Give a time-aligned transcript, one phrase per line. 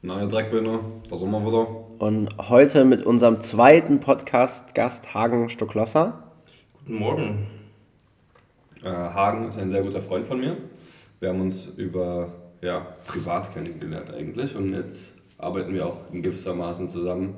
[0.00, 0.78] Neue Dreckbinde,
[1.10, 1.66] da sind wir wieder.
[1.98, 6.22] Und heute mit unserem zweiten Podcast-Gast Hagen Stocklosser.
[6.78, 7.46] Guten Morgen.
[8.84, 10.56] Äh, Hagen ist ein sehr guter Freund von mir.
[11.18, 12.32] Wir haben uns über
[12.62, 17.34] ja, privat kennengelernt eigentlich und jetzt arbeiten wir auch in gewissermaßen zusammen.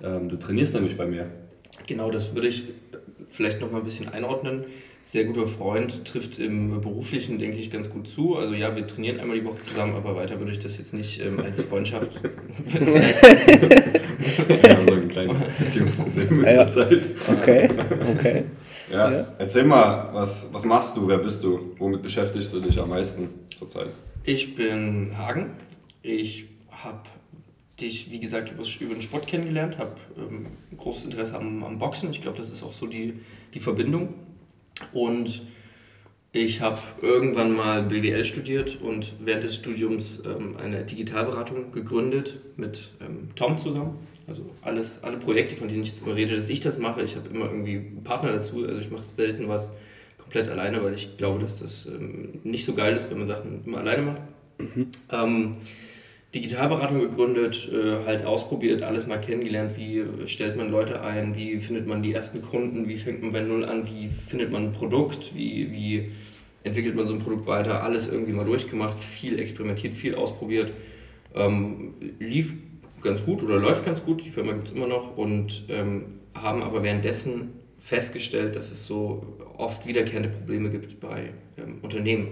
[0.00, 1.26] Ähm, du trainierst nämlich bei mir.
[1.88, 2.62] Genau, das würde ich
[3.28, 4.66] vielleicht noch mal ein bisschen einordnen.
[5.06, 8.36] Sehr guter Freund, trifft im Beruflichen, denke ich, ganz gut zu.
[8.36, 11.20] Also ja, wir trainieren einmal die Woche zusammen, aber weiter würde ich das jetzt nicht
[11.20, 12.10] ähm, als Freundschaft
[12.64, 16.70] Wir haben so ein kleines Beziehungsproblem mit Ja.
[16.70, 17.02] zur Zeit.
[17.30, 17.68] Okay,
[18.16, 18.42] okay.
[18.90, 19.12] Ja.
[19.12, 19.26] Ja.
[19.38, 23.28] Erzähl mal, was, was machst du, wer bist du, womit beschäftigst du dich am meisten
[23.58, 23.88] zurzeit?
[24.24, 25.50] Ich bin Hagen.
[26.02, 27.00] Ich habe
[27.80, 32.10] dich, wie gesagt, über, über den Sport kennengelernt, habe ähm, großes Interesse am, am Boxen.
[32.10, 33.14] Ich glaube, das ist auch so die,
[33.52, 34.14] die Verbindung.
[34.92, 35.42] Und
[36.32, 42.90] ich habe irgendwann mal BWL studiert und während des Studiums ähm, eine Digitalberatung gegründet mit
[43.00, 43.98] ähm, Tom zusammen.
[44.26, 47.02] Also alles, alle Projekte, von denen ich jetzt immer rede, dass ich das mache.
[47.02, 48.64] Ich habe immer irgendwie einen Partner dazu.
[48.66, 49.70] Also ich mache selten was
[50.18, 53.62] komplett alleine, weil ich glaube, dass das ähm, nicht so geil ist, wenn man Sachen
[53.64, 54.22] immer alleine macht.
[55.12, 55.52] Ähm,
[56.34, 61.86] Digitalberatung gegründet, äh, halt ausprobiert, alles mal kennengelernt, wie stellt man Leute ein, wie findet
[61.86, 65.34] man die ersten Kunden, wie fängt man bei Null an, wie findet man ein Produkt,
[65.36, 66.10] wie, wie
[66.64, 70.72] entwickelt man so ein Produkt weiter, alles irgendwie mal durchgemacht, viel experimentiert, viel ausprobiert.
[71.34, 72.54] Ähm, lief
[73.00, 76.62] ganz gut oder läuft ganz gut, die Firma gibt es immer noch und ähm, haben
[76.62, 82.28] aber währenddessen festgestellt, dass es so oft wiederkehrende Probleme gibt bei ähm, Unternehmen.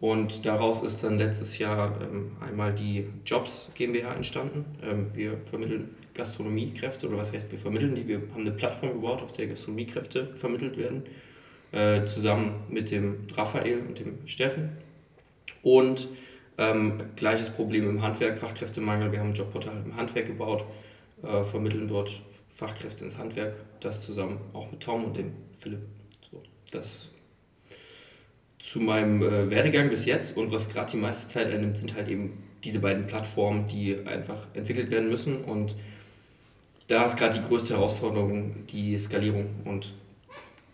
[0.00, 4.64] Und daraus ist dann letztes Jahr ähm, einmal die Jobs GmbH entstanden.
[4.82, 8.08] Ähm, wir vermitteln Gastronomiekräfte, oder was heißt wir vermitteln die?
[8.08, 11.02] Wir haben eine Plattform gebaut, auf der Gastronomiekräfte vermittelt werden,
[11.72, 14.70] äh, zusammen mit dem Raphael und dem Steffen.
[15.62, 16.08] Und
[16.56, 19.12] ähm, gleiches Problem im Handwerk, Fachkräftemangel.
[19.12, 20.64] Wir haben ein Jobportal im Handwerk gebaut,
[21.22, 22.22] äh, vermitteln dort
[22.54, 23.56] Fachkräfte ins Handwerk.
[23.80, 25.80] Das zusammen auch mit Tom und dem Philipp.
[26.30, 27.09] So, das
[28.60, 32.08] zu meinem äh, Werdegang bis jetzt und was gerade die meiste Zeit einnimmt, sind halt
[32.08, 35.42] eben diese beiden Plattformen, die einfach entwickelt werden müssen.
[35.44, 35.74] Und
[36.86, 39.94] da ist gerade die größte Herausforderung die Skalierung und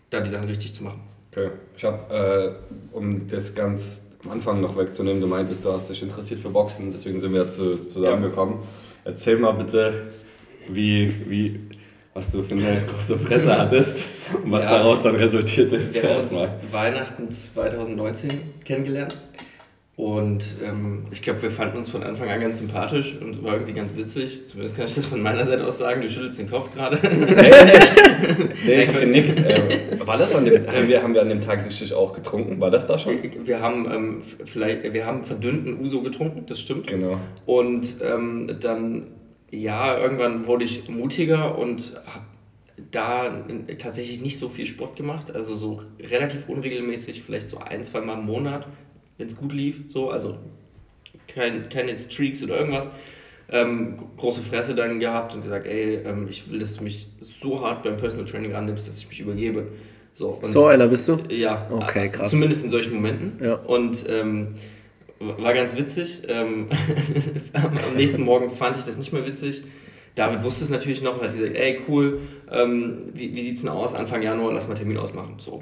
[0.09, 0.99] da die Sachen richtig zu machen.
[1.31, 2.59] Okay, ich habe,
[2.93, 6.49] äh, um das ganz am Anfang noch wegzunehmen, du meintest, du hast dich interessiert für
[6.49, 8.59] Boxen, deswegen sind wir zu, zusammengekommen.
[9.05, 10.07] Erzähl mal bitte,
[10.67, 11.59] wie, wie,
[12.13, 13.97] was du für eine große Fresse hattest
[14.43, 14.71] und was Ja.
[14.79, 15.93] daraus dann resultiert ist.
[15.93, 16.33] Wir haben uns.
[16.71, 18.29] Weihnachten 2019
[18.65, 19.17] kennengelernt.
[19.95, 23.73] Und ähm, ich glaube, wir fanden uns von Anfang an ganz sympathisch und war irgendwie
[23.73, 24.47] ganz witzig.
[24.47, 26.01] Zumindest kann ich das von meiner Seite aus sagen.
[26.03, 26.99] Du schüttelst den Kopf gerade.
[28.65, 29.39] Nee, ich hab genickt.
[29.47, 32.59] Ähm, war das an dem, haben, wir, haben wir an dem Tag richtig auch getrunken?
[32.59, 33.17] War das da schon?
[33.43, 36.87] Wir haben ähm, vielleicht, wir haben verdünnten Uso getrunken, das stimmt.
[36.87, 37.17] Genau.
[37.45, 39.07] Und ähm, dann,
[39.51, 42.25] ja, irgendwann wurde ich mutiger und habe
[42.91, 43.45] da
[43.77, 45.33] tatsächlich nicht so viel Sport gemacht.
[45.33, 48.67] Also so relativ unregelmäßig, vielleicht so ein, zwei Mal im Monat,
[49.17, 49.81] wenn es gut lief.
[49.89, 50.37] So, also
[51.27, 52.89] kein, keine Streaks oder irgendwas.
[53.49, 57.61] Ähm, große Fresse dann gehabt und gesagt, ey, ähm, ich will, dass du mich so
[57.61, 59.67] hart beim Personal Training annimmst, dass ich mich übergebe.
[60.13, 61.17] So, So einer bist du?
[61.29, 62.29] ja, Okay, äh, krass.
[62.29, 63.33] Zumindest in solchen Momenten.
[63.41, 63.53] Ja.
[63.55, 64.49] Und ähm,
[65.19, 66.23] war ganz witzig.
[66.27, 66.67] Ähm,
[67.53, 69.63] am nächsten Morgen fand ich das nicht mehr witzig.
[70.17, 72.19] David wusste es natürlich noch und hat gesagt, ey cool,
[72.51, 73.93] ähm, wie, wie sieht's denn aus?
[73.93, 75.35] Anfang Januar, lass mal Termin ausmachen.
[75.37, 75.61] So,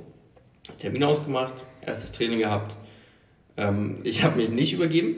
[0.77, 2.77] Termin ausgemacht, erstes Training gehabt.
[3.57, 5.15] Ähm, ich habe mich nicht übergeben,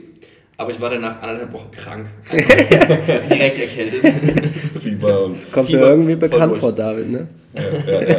[0.56, 2.10] aber ich war danach anderthalb Wochen krank.
[2.30, 4.52] Einfach direkt erkältet.
[4.82, 5.52] Fieber und.
[5.52, 7.28] Kommt Fieber, mir irgendwie bekannt vor, David, ne?
[7.54, 8.16] Ja, ja, ja.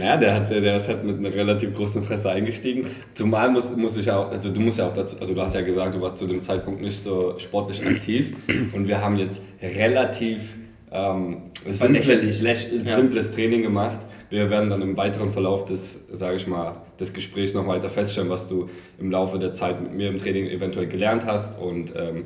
[0.00, 2.86] Naja, der, hat, der ist halt mit einer relativ großen Fresse eingestiegen.
[3.14, 5.60] Zumal muss, muss ich auch, also du musst ja auch dazu, also du hast ja
[5.60, 8.32] gesagt, du warst zu dem Zeitpunkt nicht so sportlich aktiv
[8.74, 10.56] und wir haben jetzt relativ
[10.90, 12.96] ähm, war simples, Ja.
[12.96, 14.00] simples Training gemacht.
[14.30, 18.30] Wir werden dann im weiteren Verlauf des, sage ich mal, des Gesprächs noch weiter feststellen,
[18.30, 18.68] was du
[18.98, 22.24] im Laufe der Zeit mit mir im Training eventuell gelernt hast und ähm,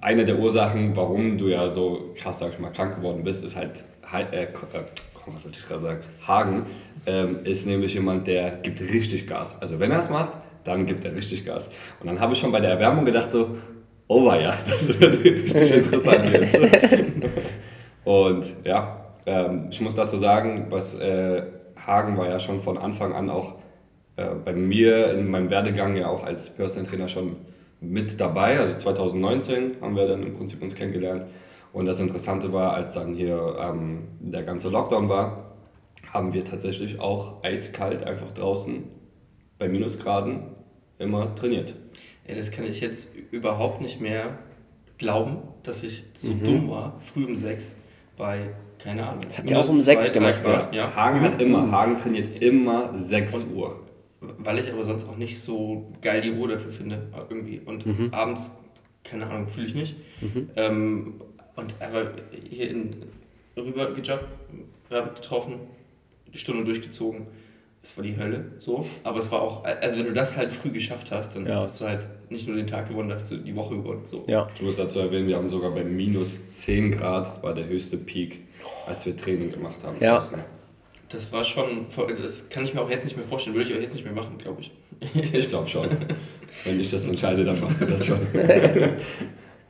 [0.00, 3.56] eine der Ursachen, warum du ja so krass, sag ich mal, krank geworden bist, ist
[3.56, 3.84] halt,
[4.32, 4.46] äh, äh,
[5.14, 6.62] Konrad wollte ich gerade sagen, Hagen
[7.06, 9.60] ähm, ist nämlich jemand, der gibt richtig Gas.
[9.60, 10.32] Also wenn er es macht,
[10.64, 11.70] dann gibt er richtig Gas.
[12.00, 13.56] Und dann habe ich schon bei der Erwärmung gedacht so,
[14.08, 16.60] oh ja, das wird richtig interessant jetzt.
[18.04, 21.42] Und ja, ähm, ich muss dazu sagen, was äh,
[21.86, 23.54] Hagen war ja schon von Anfang an auch
[24.16, 27.36] äh, bei mir in meinem Werdegang ja auch als Personal Trainer schon
[27.80, 28.58] mit dabei.
[28.58, 31.26] Also 2019 haben wir dann im Prinzip uns kennengelernt.
[31.72, 35.51] Und das Interessante war, als dann hier ähm, der ganze Lockdown war,
[36.12, 38.84] haben wir tatsächlich auch eiskalt einfach draußen
[39.58, 40.42] bei Minusgraden
[40.98, 41.74] immer trainiert.
[42.28, 44.38] Ja, das kann ich jetzt überhaupt nicht mehr
[44.98, 46.44] glauben, dass ich so Mhm.
[46.44, 47.74] dumm war, früh um sechs
[48.16, 49.22] bei, keine Ahnung.
[49.24, 50.94] Das habt ihr auch um sechs gemacht, Grad, ja.
[50.94, 53.78] Hagen hat immer, Hagen trainiert immer 6 Und- Uhr.
[54.20, 57.60] Weil ich aber sonst auch nicht so geil die Ruhe dafür finde, irgendwie.
[57.64, 58.08] Und Mhm.
[58.12, 58.52] abends,
[59.02, 59.96] keine Ahnung, fühle ich nicht.
[60.54, 61.14] Ähm,
[61.56, 62.12] und aber
[62.48, 62.96] hier in,
[63.56, 64.26] rüber gejoggt,
[64.90, 65.54] Rabbit getroffen,
[66.32, 67.26] die Stunde durchgezogen.
[67.84, 68.86] Es war die Hölle, so.
[69.02, 71.62] Aber es war auch, also wenn du das halt früh geschafft hast, dann Ja.
[71.62, 74.02] hast du halt nicht nur den Tag gewonnen, hast du die Woche gewonnen.
[74.06, 74.22] So.
[74.28, 74.48] Ja.
[74.54, 78.42] Ich muss dazu erwähnen, wir haben sogar bei minus 10 Grad war der höchste Peak,
[78.86, 79.96] als wir Training gemacht haben.
[79.98, 80.14] Ja.
[80.18, 80.38] draußen.
[81.08, 83.76] Das war schon, also das kann ich mir auch jetzt nicht mehr vorstellen, würde ich
[83.76, 84.70] auch jetzt nicht mehr machen, glaube ich.
[85.34, 85.88] Ich glaube schon.
[86.64, 88.18] Wenn ich das entscheide, dann machst du das schon.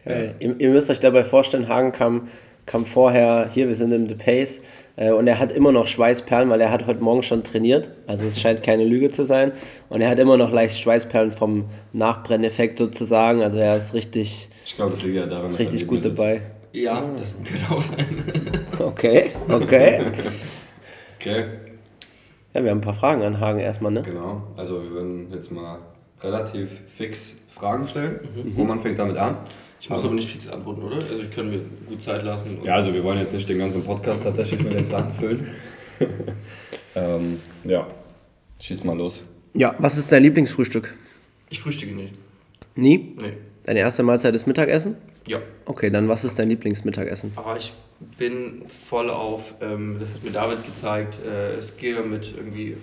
[0.05, 2.29] Äh, ihr, ihr müsst euch dabei vorstellen, Hagen kam,
[2.67, 4.61] kam vorher, hier, wir sind im The Pace,
[4.97, 7.91] und er hat immer noch Schweißperlen, weil er hat heute Morgen schon trainiert.
[8.07, 9.53] Also es scheint keine Lüge zu sein.
[9.89, 13.43] Und er hat immer noch leicht Schweißperlen vom Nachbrenneffekt sozusagen.
[13.43, 16.43] Also er ist richtig, Ich glaube, das liegt ja daran, richtig gut dabei.
[16.73, 18.07] Ja, das kann auch sein.
[18.79, 20.01] Okay, okay.
[21.21, 21.45] Okay,
[22.53, 24.03] Ja, wir haben ein paar Fragen an Hagen erstmal, ne?
[24.03, 24.43] genau.
[24.57, 25.79] Also wir würden jetzt mal
[26.21, 28.21] relativ fix Fragen stellen.
[28.35, 28.53] Mhm.
[28.57, 29.37] Roman fängt damit an.
[29.83, 30.97] Ich muss aber nicht fix antworten, oder?
[31.09, 31.59] Also ich kann mir
[31.89, 32.59] gut Zeit lassen.
[32.59, 35.49] und- Ja, also wir wollen jetzt nicht den ganzen Podcast tatsächlich mit den Fragen füllen.
[36.95, 37.89] ähm, ja,
[38.61, 39.21] schieß mal los.
[39.55, 40.95] Ja, was ist dein Lieblingsfrühstück?
[41.51, 42.17] Ich frühstücke nicht.
[42.77, 43.17] Nie?
[43.21, 43.33] Nee.
[43.65, 44.95] Deine erste Mahlzeit ist Mittagessen?
[45.27, 45.41] Ja.
[45.67, 47.33] Okay, dann was ist dein Lieblingsmittagessen?
[47.35, 47.73] Aber ich
[48.19, 52.77] bin voll auf, ähm, das hat mir David gezeigt, äh, Skier mit irgendwie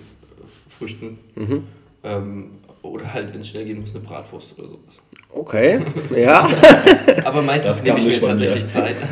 [0.68, 1.18] Früchten.
[1.34, 1.64] Mhm.
[2.04, 2.50] Ähm,
[2.82, 4.96] oder halt, wenn es schnell gehen muss, eine Bratwurst oder sowas.
[5.32, 5.80] Okay,
[6.16, 6.48] ja.
[7.24, 8.46] Aber meistens nehme ich mir von dir.
[8.46, 8.96] tatsächlich Zeit.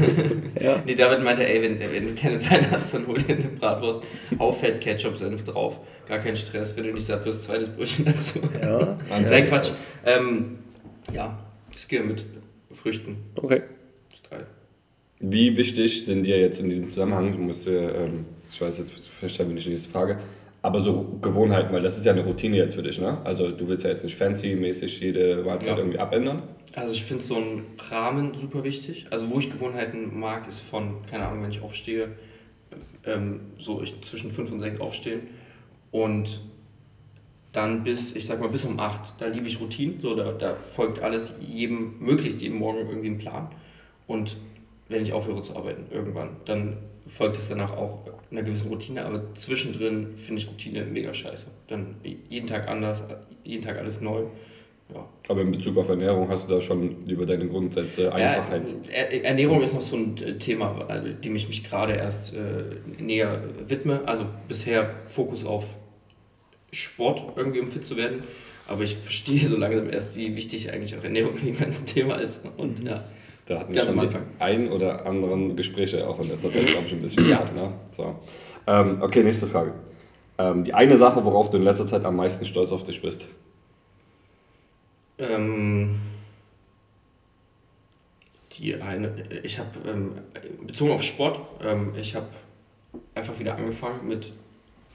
[0.60, 0.82] Ja.
[0.84, 4.00] Nee, David meinte, ey, wenn, wenn du keine Zeit hast, dann hol dir eine Bratwurst.
[4.38, 5.78] Auf Fett, Ketchup, Senf drauf.
[6.08, 8.40] Gar kein Stress, wenn du nicht satt wirst, zweites Brötchen dazu.
[8.60, 8.98] ja.
[9.22, 9.70] Nein, Quatsch.
[10.04, 10.58] Ähm,
[11.12, 11.38] ja,
[11.76, 12.24] Skier mit
[12.72, 13.18] Früchten.
[13.36, 13.62] Okay.
[14.12, 14.46] Ist geil.
[15.20, 18.92] Wie wichtig sind dir jetzt in diesem Zusammenhang, du musst dir, ähm, ich weiß jetzt,
[19.20, 20.18] vielleicht stellen wir nicht die nächste Frage,
[20.62, 23.18] aber so Gewohnheiten, weil das ist ja eine Routine jetzt für dich, ne?
[23.24, 25.78] Also du willst ja jetzt nicht fancy-mäßig jede Mahlzeit Ja.
[25.78, 26.42] irgendwie abändern.
[26.74, 29.06] Also ich finde so einen Rahmen super wichtig.
[29.10, 32.08] Also wo ich Gewohnheiten mag, ist von, keine Ahnung, wenn ich aufstehe,
[33.06, 35.20] ähm, so ich zwischen 5 und 6 aufstehen
[35.90, 36.40] und
[37.52, 40.54] dann bis, ich sag mal, bis um 8, da liebe ich Routinen, so da, da
[40.54, 43.48] folgt alles jedem, möglichst jedem Morgen irgendwie ein Plan
[44.06, 44.36] und
[44.88, 46.76] wenn ich aufhöre zu arbeiten irgendwann, dann
[47.08, 51.46] folgt es danach auch einer gewissen Routine, aber zwischendrin finde ich Routine mega scheiße.
[51.68, 51.96] Dann
[52.28, 53.04] jeden Tag anders,
[53.44, 54.24] jeden Tag alles neu.
[54.94, 58.68] Ja, Aber in Bezug auf Ernährung hast du da schon über deine Grundsätze Einfachheit.
[58.90, 62.32] ja, Er- Ernährung ist noch so ein äh, Thema, also, dem ich mich gerade erst
[62.34, 62.64] äh,
[62.98, 64.00] näher widme.
[64.06, 65.76] Also bisher Fokus auf
[66.72, 68.22] Sport irgendwie, um fit zu werden.
[68.66, 72.16] Aber ich verstehe so langsam erst, wie wichtig eigentlich auch Ernährung in dem ganzen Thema
[72.16, 72.40] ist.
[72.56, 73.04] Und ja,
[73.48, 74.30] Da hatten wir Ganz schon am die Anfang.
[74.40, 77.54] ein oder anderen Gespräche auch in letzter Zeit, glaube ich, ein bisschen gehabt.
[77.54, 77.72] Ne?
[77.92, 78.14] So.
[78.66, 79.72] Ähm, okay, nächste Frage.
[80.36, 83.26] Ähm, die eine Sache, worauf du in letzter Zeit am meisten stolz auf dich bist.
[85.18, 85.98] ähm,
[88.52, 90.12] die eine, ich habe ähm,
[90.66, 92.26] bezogen auf Sport, ähm, ich habe
[93.14, 94.32] einfach wieder angefangen mit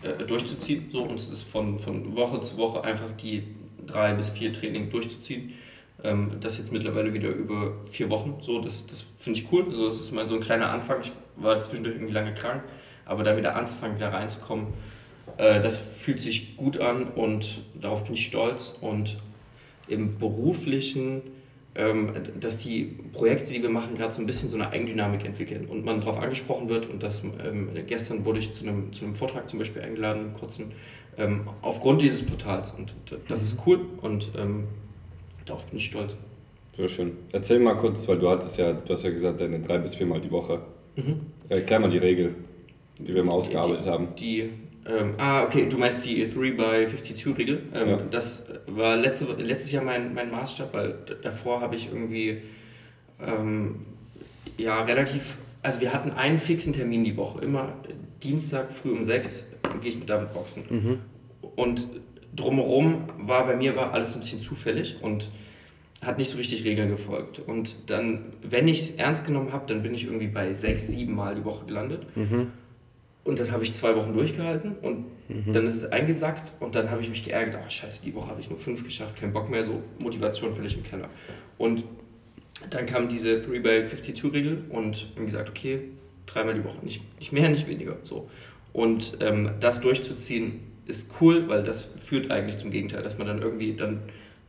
[0.04, 0.86] äh, durchzuziehen.
[0.90, 3.44] So, und es ist von, von Woche zu Woche einfach die
[3.86, 5.54] drei bis vier Training durchzuziehen.
[6.04, 8.38] Ähm, das jetzt mittlerweile wieder über vier Wochen.
[8.42, 9.66] So, das, das finde ich cool.
[9.70, 10.98] Also, das ist mal so ein kleiner Anfang.
[11.02, 12.64] Ich war zwischendurch irgendwie lange krank,
[13.06, 14.68] aber da wieder anzufangen, wieder reinzukommen,
[15.38, 18.76] äh, das fühlt sich gut an und darauf bin ich stolz.
[18.82, 19.18] Und
[19.88, 21.22] im beruflichen,
[21.76, 25.66] ähm, dass die Projekte, die wir machen, gerade so ein bisschen so eine Eigendynamik entwickeln
[25.66, 26.90] und man darauf angesprochen wird.
[26.90, 30.72] Und das, ähm, gestern wurde ich zu einem, zu einem Vortrag zum Beispiel eingeladen, kurzen,
[31.18, 32.72] ähm, aufgrund dieses Portals.
[32.72, 32.94] Und
[33.28, 34.66] das ist cool und ähm,
[35.46, 36.16] darauf bin ich stolz.
[36.74, 37.14] Sehr schön.
[37.32, 40.20] Erzähl mal kurz, weil du hattest ja, du hast ja gesagt, deine drei bis viermal
[40.20, 40.62] die Woche.
[40.96, 41.22] Mhm.
[41.50, 42.36] Erklär mal die Regel,
[42.98, 44.08] die wir mal ausgearbeitet haben.
[44.18, 44.50] Die,
[44.86, 47.64] ähm, ah, okay, du meinst die 3 by 52 Regel.
[47.74, 47.98] Ähm, Ja.
[48.10, 52.40] Das war letzte, letztes Jahr mein, mein Maßstab, weil davor habe ich irgendwie
[53.22, 53.86] ähm,
[54.58, 57.74] ja relativ, also wir hatten einen fixen Termin die Woche, immer
[58.24, 60.64] Dienstag früh um 6 gehe ich mit David boxen.
[60.70, 61.00] Mhm.
[61.56, 61.88] Und
[62.36, 65.30] drumherum war bei mir war alles ein bisschen zufällig und
[66.02, 67.40] hat nicht so richtig Regeln gefolgt.
[67.40, 71.16] Und dann, wenn ich es ernst genommen habe, dann bin ich irgendwie bei sechs, sieben
[71.16, 72.06] Mal die Woche gelandet.
[72.16, 72.52] Mhm.
[73.24, 75.06] Und das habe ich zwei Wochen durchgehalten und
[75.54, 78.42] dann ist es eingesackt und dann habe ich mich geärgert, ach scheiße, die Woche habe
[78.42, 81.10] ich nur fünf geschafft, kein Bock mehr, so Motivation völlig im Keller.
[81.58, 81.86] Und
[82.70, 85.80] dann kam diese 3 by 52 Regel und haben gesagt, okay,
[86.26, 87.98] dreimal die Woche, nicht, nicht mehr, nicht weniger.
[88.04, 88.30] So.
[88.74, 93.42] Und ähm, das durchzuziehen ist cool, weil das führt eigentlich zum Gegenteil, dass man dann
[93.42, 94.02] irgendwie dann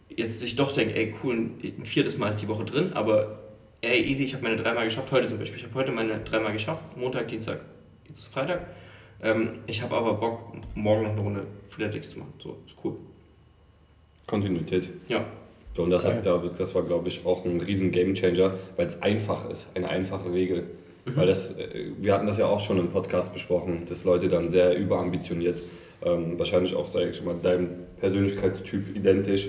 [0.08, 3.40] jetzt sich doch denkt, ey cool, ein viertes Mal ist die Woche drin, aber
[3.80, 5.58] ey, easy, ich habe meine dreimal geschafft, heute zum Beispiel.
[5.58, 7.60] Ich habe heute meine dreimal geschafft, Montag, Dienstag,
[8.08, 8.66] jetzt ist Freitag.
[9.22, 12.32] Ähm, ich habe aber Bock, morgen noch eine Runde Freeletics zu machen.
[12.38, 12.96] So, ist cool.
[14.26, 14.88] Kontinuität.
[15.08, 15.24] Ja.
[15.76, 19.50] So, und das, hat, das war, glaube ich, auch ein riesen Gamechanger, weil es einfach
[19.50, 20.64] ist, eine einfache Regel.
[21.04, 21.16] Mhm.
[21.16, 24.50] Weil das, äh, wir hatten das ja auch schon im Podcast besprochen, dass Leute dann
[24.50, 25.60] sehr überambitioniert,
[26.04, 27.68] ähm, wahrscheinlich auch, sage ich schon mal, deinem
[28.00, 29.48] Persönlichkeitstyp identisch,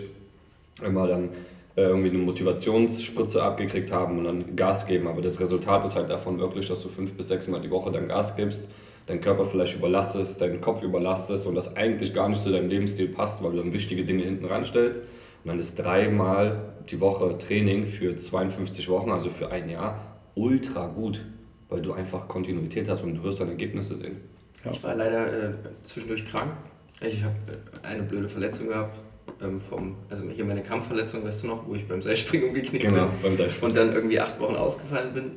[0.85, 1.29] immer dann
[1.75, 5.07] äh, irgendwie eine Motivationsspritze abgekriegt haben und dann Gas geben.
[5.07, 7.91] Aber das Resultat ist halt davon wirklich, dass du fünf bis sechs Mal die Woche
[7.91, 8.69] dann Gas gibst,
[9.07, 13.09] deinen Körper vielleicht überlastest, deinen Kopf überlastest und das eigentlich gar nicht zu deinem Lebensstil
[13.09, 17.85] passt, weil du dann wichtige Dinge hinten ranstellst und dann ist dreimal die Woche Training
[17.85, 21.21] für 52 Wochen, also für ein Jahr, ultra gut,
[21.69, 24.34] weil du einfach Kontinuität hast und du wirst dann Ergebnisse sehen.
[24.65, 24.71] Ja.
[24.71, 25.53] Ich war leider äh,
[25.83, 26.51] zwischendurch krank.
[27.01, 27.35] Ich habe
[27.83, 28.99] äh, eine blöde Verletzung gehabt.
[29.41, 33.07] Ähm, vom, also hier meine Kampfverletzung, weißt du noch, wo ich beim Seilspringen umgeknickt genau,
[33.07, 33.21] bin.
[33.21, 33.69] Beim Seilspringen.
[33.69, 35.31] Und dann irgendwie acht Wochen ausgefallen bin.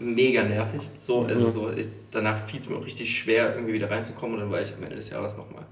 [0.00, 0.88] Mega nervig.
[1.00, 4.34] So, also so, ich, danach fiel es mir auch richtig schwer, irgendwie wieder reinzukommen.
[4.34, 5.64] Und dann war ich am Ende des Jahres nochmal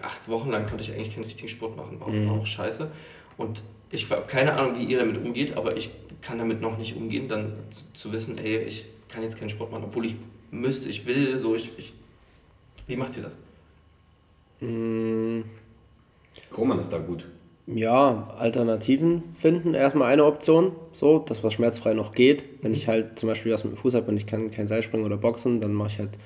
[0.00, 2.30] acht Wochen lang konnte ich eigentlich keinen richtigen Sport machen, war mhm.
[2.30, 2.90] auch scheiße.
[3.36, 6.96] Und ich habe keine Ahnung, wie ihr damit umgeht, aber ich kann damit noch nicht
[6.96, 10.16] umgehen, dann zu, zu, wissen, ey, ich kann jetzt keinen Sport machen, obwohl ich
[10.52, 11.92] müsste, ich will, so, ich, ich
[12.86, 13.36] wie macht ihr das?
[14.60, 15.44] Mhm.
[16.56, 17.26] Roman ist da gut.
[17.66, 22.42] Ja, Alternativen finden, erstmal eine Option, so, das was schmerzfrei noch geht.
[22.60, 25.06] Wenn ich halt zum Beispiel was mit dem Fuß habe und ich kann kein Seilspringen
[25.06, 26.18] oder Boxen, dann mache ich halt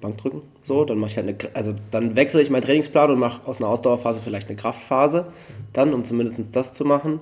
[0.00, 0.42] Bankdrücken.
[0.62, 3.58] So, dann mache ich halt eine, also dann wechsle ich meinen Trainingsplan und mache aus
[3.58, 5.26] einer Ausdauerphase vielleicht eine Kraftphase,
[5.72, 7.20] dann, um zumindest das zu machen.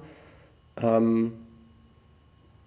[0.80, 1.32] Ähm,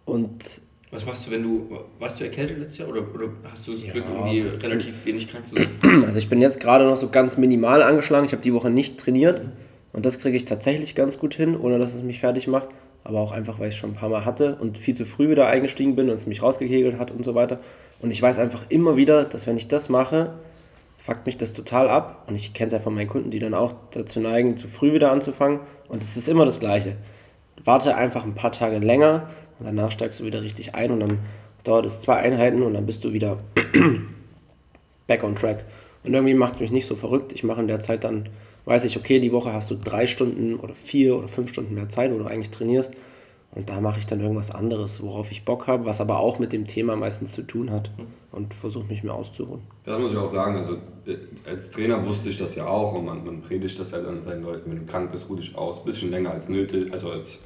[0.06, 3.72] und was machst du, wenn du, warst du erkältet letztes Jahr oder, oder hast du
[3.72, 5.70] das ja, Glück, irgendwie relativ wenig krank zu sein?
[6.06, 9.00] Also ich bin jetzt gerade noch so ganz minimal angeschlagen, ich habe die Woche nicht
[9.00, 9.42] trainiert
[9.94, 12.70] und das kriege ich tatsächlich ganz gut hin, ohne dass es mich fertig macht,
[13.04, 15.30] aber auch einfach, weil ich es schon ein paar Mal hatte und viel zu früh
[15.30, 17.60] wieder eingestiegen bin und es mich rausgekegelt hat und so weiter.
[18.02, 20.34] Und ich weiß einfach immer wieder, dass wenn ich das mache,
[20.98, 22.26] fuckt mich das total ab.
[22.28, 24.94] Und ich kenne es ja von meinen Kunden, die dann auch dazu neigen, zu früh
[24.94, 25.60] wieder anzufangen.
[25.88, 26.96] Und es ist immer das Gleiche.
[27.64, 29.30] Warte einfach ein paar Tage länger
[29.62, 31.20] und danach steigst du wieder richtig ein und dann
[31.64, 33.38] dauert es zwei Einheiten und dann bist du wieder
[35.08, 35.66] back on track.
[36.04, 37.32] Und irgendwie macht es mich nicht so verrückt.
[37.32, 38.28] Ich mache in der Zeit dann,
[38.66, 41.90] weiß ich, okay, die Woche hast du drei Stunden oder vier oder fünf Stunden mehr
[41.90, 42.96] Zeit, wo du eigentlich trainierst.
[43.54, 46.54] Und da mache ich dann irgendwas anderes, worauf ich Bock habe, was aber auch mit
[46.54, 47.92] dem Thema meistens zu tun hat
[48.32, 49.62] und versuche mich mir auszuruhen.
[49.84, 53.06] Das muss ich auch sagen, also äh, als Trainer wusste ich das ja auch und
[53.06, 55.84] man, man predigt das ja dann seinen Leuten, wenn du krank bist, ruh dich aus,
[55.84, 57.38] bisschen länger als nötig, also als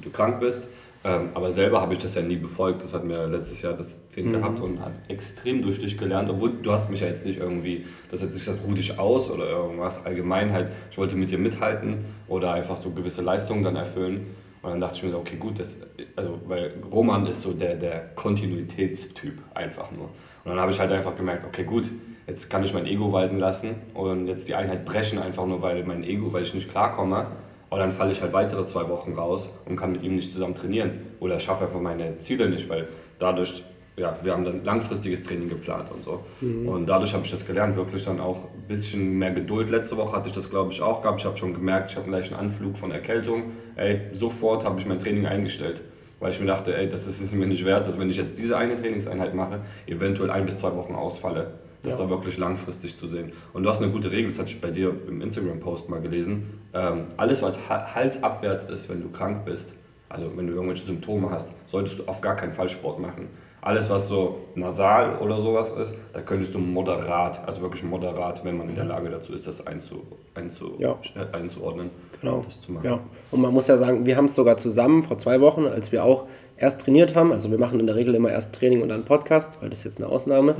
[0.00, 0.68] du krank bist.
[1.06, 2.82] Ähm, aber selber habe ich das ja nie befolgt.
[2.82, 4.32] Das hat mir letztes Jahr das Ding mhm.
[4.32, 6.28] gehabt und hat extrem durch dich gelernt.
[6.28, 9.30] Obwohl du hast mich ja jetzt nicht irgendwie, das hat sich das ruh dich aus
[9.30, 10.04] oder irgendwas.
[10.04, 14.26] Allgemein halt, ich wollte mit dir mithalten oder einfach so gewisse Leistungen dann erfüllen.
[14.62, 15.78] Und dann dachte ich mir so, okay, gut, das,
[16.16, 20.06] also, weil Roman ist so der, der Kontinuitätstyp einfach nur.
[20.06, 21.88] Und dann habe ich halt einfach gemerkt, okay, gut,
[22.26, 25.84] jetzt kann ich mein Ego walten lassen und jetzt die Einheit brechen, einfach nur weil
[25.84, 27.26] mein Ego, weil ich nicht klarkomme.
[27.70, 30.54] Aber dann falle ich halt weitere zwei Wochen raus und kann mit ihm nicht zusammen
[30.54, 31.00] trainieren.
[31.20, 33.64] Oder schaffe einfach meine Ziele nicht, weil dadurch
[33.96, 36.22] ja, wir haben dann langfristiges Training geplant und so.
[36.40, 36.68] Mhm.
[36.68, 39.70] Und dadurch habe ich das gelernt, wirklich dann auch ein bisschen mehr Geduld.
[39.70, 41.20] Letzte Woche hatte ich das, glaube ich, auch gehabt.
[41.20, 43.52] Ich habe schon gemerkt, ich habe gleich einen Anflug von Erkältung.
[43.76, 45.80] Ey, sofort habe ich mein Training eingestellt.
[46.20, 48.38] Weil ich mir dachte, ey, das ist es mir nicht wert, dass wenn ich jetzt
[48.38, 51.52] diese eine Trainingseinheit mache, eventuell ein bis zwei Wochen ausfalle.
[51.86, 52.04] Das ja.
[52.04, 53.32] da wirklich langfristig zu sehen.
[53.52, 56.58] Und du hast eine gute Regel, das hatte ich bei dir im Instagram-Post mal gelesen.
[56.74, 59.74] Ähm, alles, was halsabwärts ist, wenn du krank bist,
[60.08, 63.28] also wenn du irgendwelche Symptome hast, solltest du auf gar keinen Fall Sport machen.
[63.60, 68.56] Alles, was so nasal oder sowas ist, da könntest du moderat, also wirklich moderat, wenn
[68.56, 70.02] man in der Lage dazu ist, das einzu,
[70.34, 70.96] einzu, ja.
[71.32, 71.90] einzuordnen.
[72.20, 72.42] Genau.
[72.44, 72.84] Das zu machen.
[72.84, 73.00] Ja.
[73.30, 76.04] Und man muss ja sagen, wir haben es sogar zusammen vor zwei Wochen, als wir
[76.04, 76.26] auch
[76.58, 79.52] erst trainiert haben, also wir machen in der Regel immer erst Training und dann Podcast,
[79.60, 80.56] weil das ist jetzt eine Ausnahme,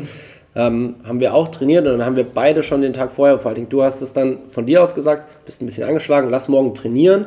[0.54, 3.50] ähm, haben wir auch trainiert und dann haben wir beide schon den Tag vorher, vor
[3.50, 6.74] allem du hast es dann von dir aus gesagt, bist ein bisschen angeschlagen, lass morgen
[6.74, 7.26] trainieren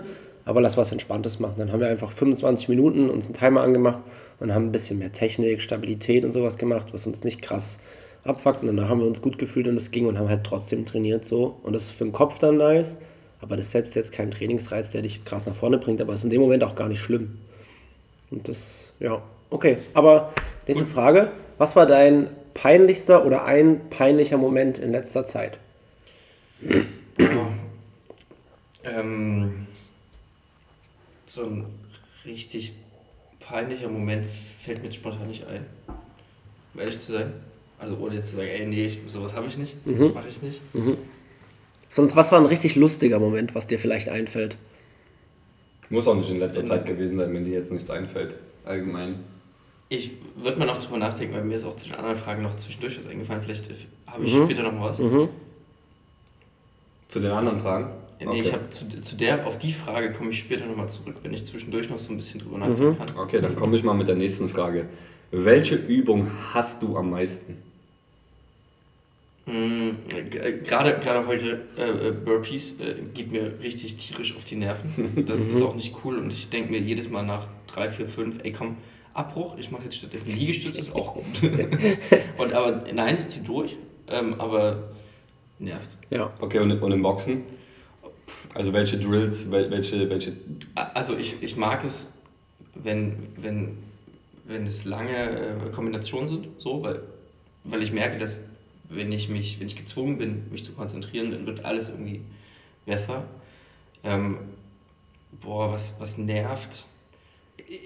[0.50, 1.56] aber lass was Entspanntes machen.
[1.58, 4.02] Dann haben wir einfach 25 Minuten uns einen Timer angemacht
[4.40, 7.78] und haben ein bisschen mehr Technik, Stabilität und sowas gemacht, was uns nicht krass
[8.24, 8.62] abfuckt.
[8.62, 11.24] Und danach haben wir uns gut gefühlt und es ging und haben halt trotzdem trainiert
[11.24, 11.60] so.
[11.62, 12.98] Und das ist für den Kopf dann nice,
[13.42, 16.26] aber das setzt jetzt keinen Trainingsreiz, der dich krass nach vorne bringt, aber es ist
[16.26, 17.38] in dem Moment auch gar nicht schlimm.
[18.32, 19.78] Und das, ja, okay.
[19.94, 20.34] Aber
[20.68, 21.32] nächste Frage.
[21.58, 25.60] Was war dein peinlichster oder ein peinlicher Moment in letzter Zeit?
[27.18, 27.50] Ja.
[28.84, 29.68] Ähm,
[31.26, 31.66] so ein
[32.26, 32.74] richtig
[33.40, 35.66] peinlicher Moment fällt mir spontan nicht ein.
[36.74, 37.34] Um ehrlich zu sein.
[37.80, 40.14] Also ohne jetzt zu sagen, ey, nee, ich, sowas habe ich nicht, mhm.
[40.14, 40.62] mache ich nicht.
[40.74, 40.98] Mhm.
[41.88, 44.58] Sonst, was war ein richtig lustiger Moment, was dir vielleicht einfällt?
[45.90, 48.36] Muss auch nicht in letzter Zeit gewesen sein, wenn dir jetzt nichts einfällt.
[48.66, 49.16] allgemein?
[49.92, 52.56] Ich würde mal noch drüber nachdenken, weil mir ist auch zu den anderen Fragen noch
[52.58, 53.42] zwischendurch was eingefallen.
[53.42, 53.70] Vielleicht
[54.06, 54.46] habe ich mhm.
[54.46, 55.00] später noch was.
[55.00, 55.30] Mhm.
[57.08, 57.90] Zu den anderen Fragen?
[58.20, 58.40] Nee, okay.
[58.40, 61.46] ich habe zu, zu der, auf die Frage komme ich später nochmal zurück, wenn ich
[61.46, 62.98] zwischendurch noch so ein bisschen drüber nachdenken mhm.
[62.98, 63.08] kann.
[63.18, 64.86] Okay, dann komme ich mal mit der nächsten Frage.
[65.32, 67.58] Welche Übung hast du am meisten?
[69.50, 69.92] Mm,
[70.64, 75.26] gerade, gerade heute äh, äh, Burpees äh, geht mir richtig tierisch auf die Nerven.
[75.26, 75.66] Das ist mhm.
[75.66, 78.78] auch nicht cool und ich denke mir jedes Mal nach 3, 4, 5, ey komm,
[79.14, 81.26] Abbruch, ich mache jetzt stattdessen Liegestütze, ist auch gut.
[82.38, 83.76] und aber nein, ich ziehe durch,
[84.08, 84.92] ähm, aber
[85.58, 85.90] nervt.
[86.12, 86.32] Ja.
[86.40, 87.44] Okay, und, und im Boxen?
[88.54, 90.34] Also welche Drills, welche, welche?
[90.76, 92.14] Also ich, ich mag es,
[92.76, 93.80] wenn, wenn,
[94.46, 97.02] wenn es lange äh, Kombinationen sind, so, weil,
[97.64, 98.40] weil ich merke, dass
[98.90, 102.22] wenn ich mich, wenn ich gezwungen bin, mich zu konzentrieren, dann wird alles irgendwie
[102.86, 103.24] besser.
[104.04, 104.38] Ähm,
[105.42, 106.86] boah, was, was nervt?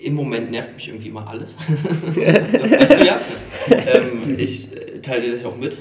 [0.02, 1.58] Im Moment nervt mich irgendwie immer alles.
[2.16, 3.20] das, das weißt du ja.
[3.70, 5.78] ähm, ich äh, teile dir das auch mit,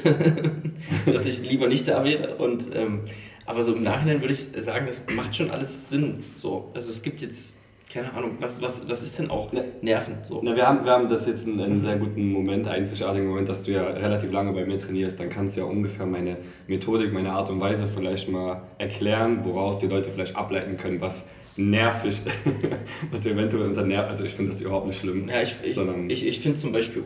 [1.07, 2.35] dass ich lieber nicht da wäre.
[2.37, 3.03] Und, ähm,
[3.47, 6.25] aber so im Nachhinein würde ich sagen, das macht schon alles Sinn.
[6.37, 6.73] So.
[6.75, 7.55] Also es gibt jetzt
[7.93, 10.15] keine Ahnung, was, was, was ist denn auch Nerven?
[10.27, 10.41] So?
[10.43, 13.65] Na, wir, haben, wir haben das jetzt einen, einen sehr guten Moment, einzigartigen Moment, dass
[13.65, 15.21] du ja relativ lange bei mir trainierst.
[15.21, 19.77] Dann kannst du ja ungefähr meine Methodik, meine Art und Weise vielleicht mal erklären, woraus
[19.77, 21.25] die Leute vielleicht ableiten können, was
[21.57, 22.23] nervig,
[23.11, 25.29] was eventuell unter Nerv, also ich finde das überhaupt nicht schlimm.
[25.29, 25.77] Ja, ich, ich,
[26.09, 27.05] ich, ich finde zum Beispiel,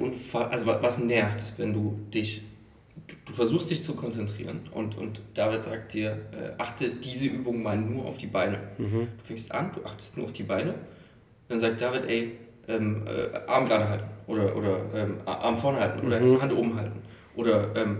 [0.50, 2.42] also was nervt, ist, wenn du dich
[3.24, 7.76] du versuchst dich zu konzentrieren und, und David sagt dir, äh, achte diese Übung mal
[7.76, 8.58] nur auf die Beine.
[8.78, 9.08] Mhm.
[9.18, 10.74] Du fängst an, du achtest nur auf die Beine.
[11.48, 12.32] Dann sagt David, ey,
[12.68, 16.40] ähm, äh, Arm gerade halten oder, oder ähm, Arm vorne halten oder mhm.
[16.40, 17.02] Hand oben halten
[17.36, 17.98] oder ähm,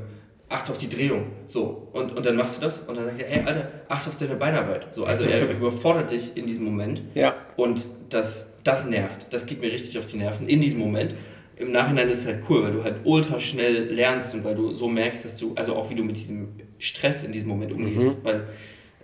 [0.48, 1.26] achte auf die Drehung.
[1.46, 4.18] So, und, und dann machst du das und dann sagt er, ey, Alter, achte auf
[4.18, 4.94] deine Beinarbeit.
[4.94, 7.34] So, also er überfordert dich in diesem Moment ja.
[7.56, 9.26] und das, das nervt.
[9.30, 11.14] Das geht mir richtig auf die Nerven in diesem Moment
[11.56, 14.72] im Nachhinein ist es halt cool, weil du halt ultra schnell lernst und weil du
[14.72, 18.06] so merkst, dass du, also auch wie du mit diesem Stress in diesem Moment umgehst,
[18.06, 18.16] mhm.
[18.22, 18.46] weil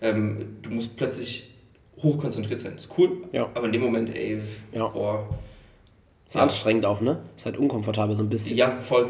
[0.03, 1.50] ähm, du musst plötzlich
[2.03, 2.72] hochkonzentriert sein.
[2.74, 3.48] Das ist cool, ja.
[3.55, 4.40] aber in dem Moment, ey,
[4.72, 4.87] ja.
[4.88, 5.29] boah.
[6.26, 6.42] Ist ja.
[6.42, 7.20] anstrengend auch, ne?
[7.37, 8.57] Ist halt unkomfortabel so ein bisschen.
[8.57, 9.07] Ja, voll.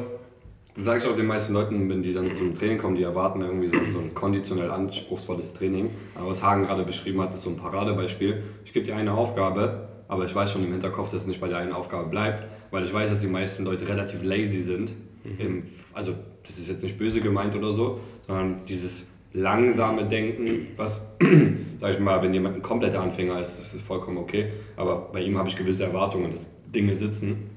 [0.74, 3.42] Das sage ich auch den meisten Leuten, wenn die dann zum Training kommen, die erwarten
[3.42, 5.90] irgendwie so, so ein konditionell anspruchsvolles Training.
[6.14, 8.42] Aber was Hagen gerade beschrieben hat, ist so ein Paradebeispiel.
[8.64, 11.48] Ich gebe dir eine Aufgabe, aber ich weiß schon im Hinterkopf, dass es nicht bei
[11.48, 14.92] der einen Aufgabe bleibt, weil ich weiß, dass die meisten Leute relativ lazy sind.
[15.24, 15.64] Mhm.
[15.92, 16.14] Also,
[16.46, 21.08] das ist jetzt nicht böse gemeint oder so, sondern dieses langsame Denken, was,
[21.80, 25.38] sag ich mal, wenn jemand ein kompletter Anfänger ist, ist vollkommen okay, aber bei ihm
[25.38, 27.50] habe ich gewisse Erwartungen, dass Dinge sitzen.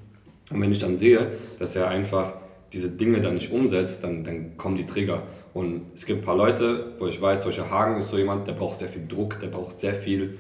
[0.52, 2.34] Und wenn ich dann sehe, dass er einfach
[2.72, 5.24] diese Dinge dann nicht umsetzt, dann, dann kommen die Trigger.
[5.54, 8.54] Und es gibt ein paar Leute, wo ich weiß, solcher Hagen ist so jemand, der
[8.54, 10.38] braucht sehr viel Druck, der braucht sehr viel,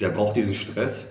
[0.00, 1.06] der braucht diesen Stress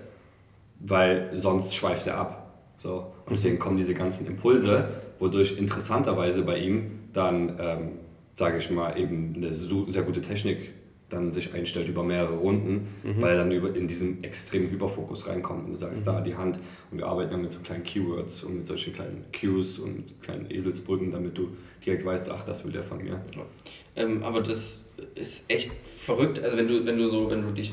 [0.80, 2.60] weil sonst schweift er ab.
[2.76, 3.12] So.
[3.26, 7.88] Und deswegen kommen diese ganzen Impulse, wodurch interessanterweise bei ihm dann, ähm,
[8.34, 10.72] sage ich mal, eben eine sehr gute Technik
[11.14, 13.20] dann sich einstellt über mehrere Runden, mhm.
[13.20, 16.06] weil er dann über, in diesen extremen Hyperfokus reinkommt und du sagst, mhm.
[16.06, 16.58] da die Hand
[16.90, 20.50] und wir arbeiten dann mit so kleinen Keywords und mit solchen kleinen Cues und kleinen
[20.50, 21.50] Eselsbrücken, damit du
[21.84, 23.20] direkt weißt, ach, das will der von mir.
[23.96, 24.84] Ähm, aber das
[25.14, 27.72] ist echt verrückt, also wenn du, wenn du so, wenn du dich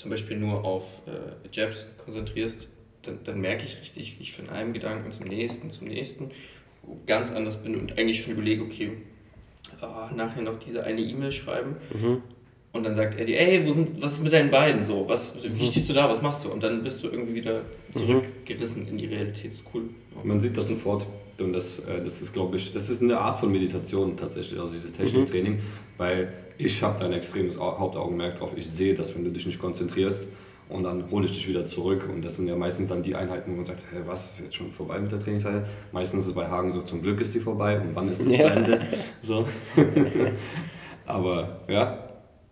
[0.00, 2.68] zum Beispiel nur auf äh, Jabs konzentrierst,
[3.02, 6.30] dann, dann merke ich richtig, wie ich von einem Gedanken zum nächsten, zum nächsten
[7.06, 8.92] ganz anders bin und eigentlich schon überlege, okay,
[9.82, 11.76] oh, nachher noch diese eine E-Mail schreiben.
[11.92, 12.22] Mhm.
[12.72, 14.86] Und dann sagt er dir, ey, wo sind, was ist mit deinen Beinen?
[14.86, 15.66] So, was, wie mhm.
[15.66, 16.50] stehst du da, was machst du?
[16.50, 17.60] Und dann bist du irgendwie wieder
[17.92, 17.98] mhm.
[17.98, 19.50] zurückgerissen in die Realität.
[19.50, 19.90] Das ist cool.
[20.24, 21.04] Man sieht das sofort.
[21.40, 24.72] Und das, äh, das ist, glaube ich, das ist eine Art von Meditation tatsächlich, also
[24.72, 25.60] dieses Techniktraining, mhm.
[25.96, 28.52] weil ich habe da ein extremes Hauptaugenmerk drauf.
[28.56, 30.26] Ich sehe das, wenn du dich nicht konzentrierst
[30.68, 32.08] und dann hole ich dich wieder zurück.
[32.12, 34.54] Und das sind ja meistens dann die Einheiten, wo man sagt, hey, was ist jetzt
[34.54, 35.66] schon vorbei mit der Trainingszeit?
[35.92, 38.32] Meistens ist es bei Hagen so, zum Glück ist sie vorbei und wann ist es
[38.32, 38.38] ja.
[38.38, 38.80] zu Ende?
[39.22, 39.46] So.
[41.06, 42.06] Aber ja,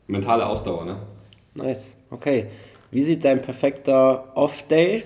[0.06, 0.96] mentale Ausdauer, ne?
[1.54, 2.46] Nice, okay.
[2.90, 5.02] Wie sieht dein perfekter Off-Day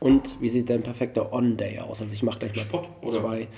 [0.00, 2.00] und wie sieht dein perfekter On-Day aus?
[2.00, 3.48] Also ich mache gleich mal Sport, zwei.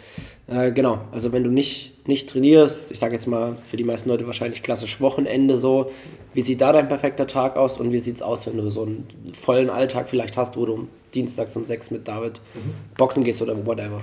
[0.49, 4.09] Äh, genau, also wenn du nicht, nicht trainierst, ich sage jetzt mal für die meisten
[4.09, 5.93] Leute wahrscheinlich klassisch Wochenende so,
[6.35, 8.83] wie sieht da dein perfekter Tag aus und wie sieht es aus, wenn du so
[8.83, 9.07] einen
[9.41, 12.73] vollen Alltag vielleicht hast, wo du um dienstags um sechs mit David mhm.
[12.97, 14.03] boxen gehst oder whatever?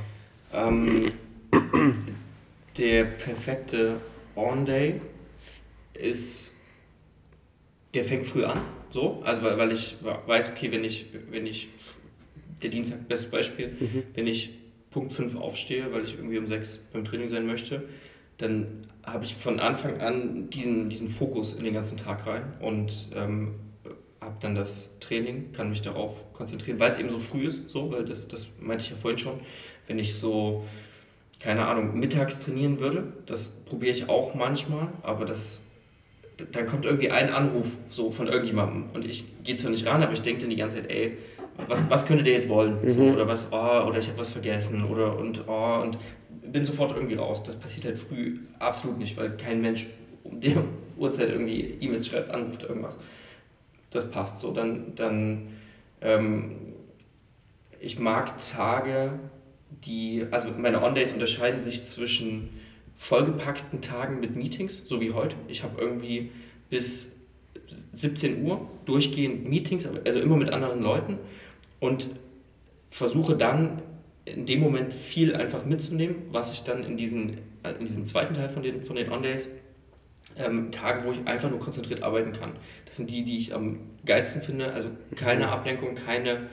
[0.53, 1.11] Ähm,
[2.77, 3.97] der perfekte
[4.37, 5.01] On-Day
[5.93, 6.51] ist,
[7.93, 11.67] der fängt früh an, so, also weil, weil ich weiß, okay, wenn ich, wenn ich
[12.61, 14.03] der Dienstag, bestes Beispiel, mhm.
[14.13, 14.51] wenn ich
[14.91, 17.83] Punkt 5 aufstehe, weil ich irgendwie um 6 beim Training sein möchte,
[18.37, 23.09] dann habe ich von Anfang an diesen, diesen Fokus in den ganzen Tag rein und
[23.15, 23.55] ähm,
[24.21, 27.91] habe dann das Training, kann mich darauf konzentrieren, weil es eben so früh ist, so,
[27.91, 29.39] weil das, das meinte ich ja vorhin schon,
[29.87, 30.65] wenn ich so,
[31.39, 35.61] keine Ahnung, mittags trainieren würde, das probiere ich auch manchmal, aber das,
[36.51, 40.13] dann kommt irgendwie ein Anruf so von irgendjemandem und ich gehe zwar nicht ran, aber
[40.13, 41.17] ich denke dann die ganze Zeit, ey,
[41.67, 42.77] was, was könnte der jetzt wollen?
[42.81, 42.91] Mhm.
[42.91, 45.97] So, oder was, oh, oder ich habe was vergessen oder und oh, und
[46.51, 47.43] bin sofort irgendwie raus.
[47.43, 49.87] Das passiert halt früh absolut nicht, weil kein Mensch
[50.23, 50.55] um die
[50.97, 52.97] Uhrzeit irgendwie E-Mails schreibt, anruft, irgendwas.
[53.91, 54.51] Das passt so.
[54.51, 55.49] Dann, dann
[56.01, 56.55] ähm,
[57.79, 59.19] ich mag Tage,
[59.85, 62.49] die, also meine On-Days unterscheiden sich zwischen
[62.95, 65.35] vollgepackten Tagen mit Meetings, so wie heute.
[65.47, 66.31] Ich habe irgendwie
[66.69, 67.13] bis
[67.95, 71.17] 17 Uhr durchgehend Meetings, also immer mit anderen Leuten
[71.79, 72.09] und
[72.89, 73.81] versuche dann
[74.25, 78.49] in dem Moment viel einfach mitzunehmen, was ich dann in, diesen, in diesem zweiten Teil
[78.49, 79.49] von den, von den On-Days,
[80.37, 82.53] ähm, Tage, wo ich einfach nur konzentriert arbeiten kann.
[82.85, 84.71] Das sind die, die ich am geilsten finde.
[84.73, 85.51] Also keine mhm.
[85.51, 86.47] Ablenkung, keine,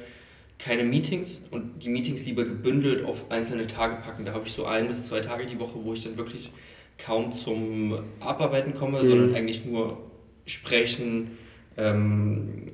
[0.59, 4.25] keine Meetings und die Meetings lieber gebündelt auf einzelne Tage packen.
[4.25, 6.51] Da habe ich so ein bis zwei Tage die Woche, wo ich dann wirklich
[6.99, 9.07] kaum zum Abarbeiten komme, mhm.
[9.07, 9.99] sondern eigentlich nur
[10.47, 11.33] sprechen,
[11.77, 12.69] ähm,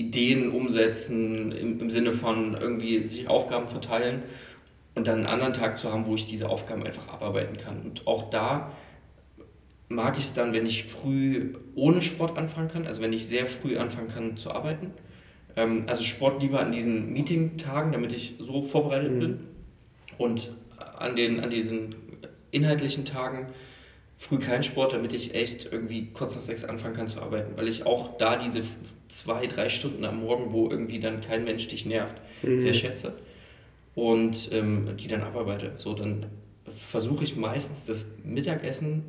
[0.00, 4.22] Ideen umsetzen, im, im Sinne von irgendwie sich Aufgaben verteilen
[4.94, 7.82] und dann einen anderen Tag zu haben, wo ich diese Aufgaben einfach abarbeiten kann.
[7.82, 8.72] Und auch da
[9.88, 13.46] mag ich es dann, wenn ich früh ohne Sport anfangen kann, also wenn ich sehr
[13.46, 14.92] früh anfangen kann zu arbeiten.
[15.56, 19.20] Ähm, also Sport lieber an diesen Meeting-Tagen, damit ich so vorbereitet mhm.
[19.20, 19.38] bin.
[20.18, 20.50] Und
[20.98, 21.94] an, den, an diesen
[22.50, 23.46] inhaltlichen Tagen
[24.24, 27.68] früh kein Sport, damit ich echt irgendwie kurz nach sechs anfangen kann zu arbeiten, weil
[27.68, 28.62] ich auch da diese
[29.08, 32.58] zwei, drei Stunden am Morgen, wo irgendwie dann kein Mensch dich nervt, mhm.
[32.58, 33.12] sehr schätze
[33.94, 35.72] und ähm, die dann abarbeite.
[35.76, 36.26] So, dann
[36.66, 39.04] versuche ich meistens das Mittagessen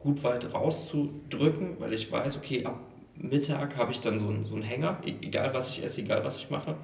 [0.00, 2.80] gut weit rauszudrücken, weil ich weiß, okay, ab
[3.14, 6.24] Mittag habe ich dann so einen, so einen Hänger, e-, egal was ich esse, egal
[6.24, 6.76] was ich mache.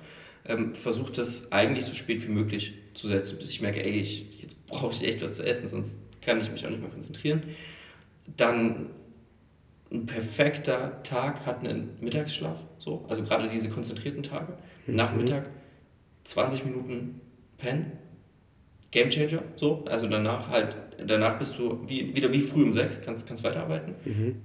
[0.47, 4.43] Ähm, versuche das eigentlich so spät wie möglich zu setzen, bis ich merke, ey, ich,
[4.43, 7.43] jetzt brauche ich echt was zu essen, sonst kann ich mich auch nicht mehr konzentrieren.
[8.37, 8.91] Dann
[9.93, 14.55] ein perfekter Tag hat einen Mittagsschlaf, so, also gerade diese konzentrierten Tage.
[14.87, 14.97] Mhm.
[14.97, 15.51] Nachmittag
[16.25, 17.21] 20 Minuten
[17.59, 17.93] Pen,
[18.91, 23.03] Game Changer, so, also danach halt, danach bist du wie, wieder wie früh um 6,
[23.05, 23.95] kannst, kannst weiterarbeiten.
[24.05, 24.37] Mhm.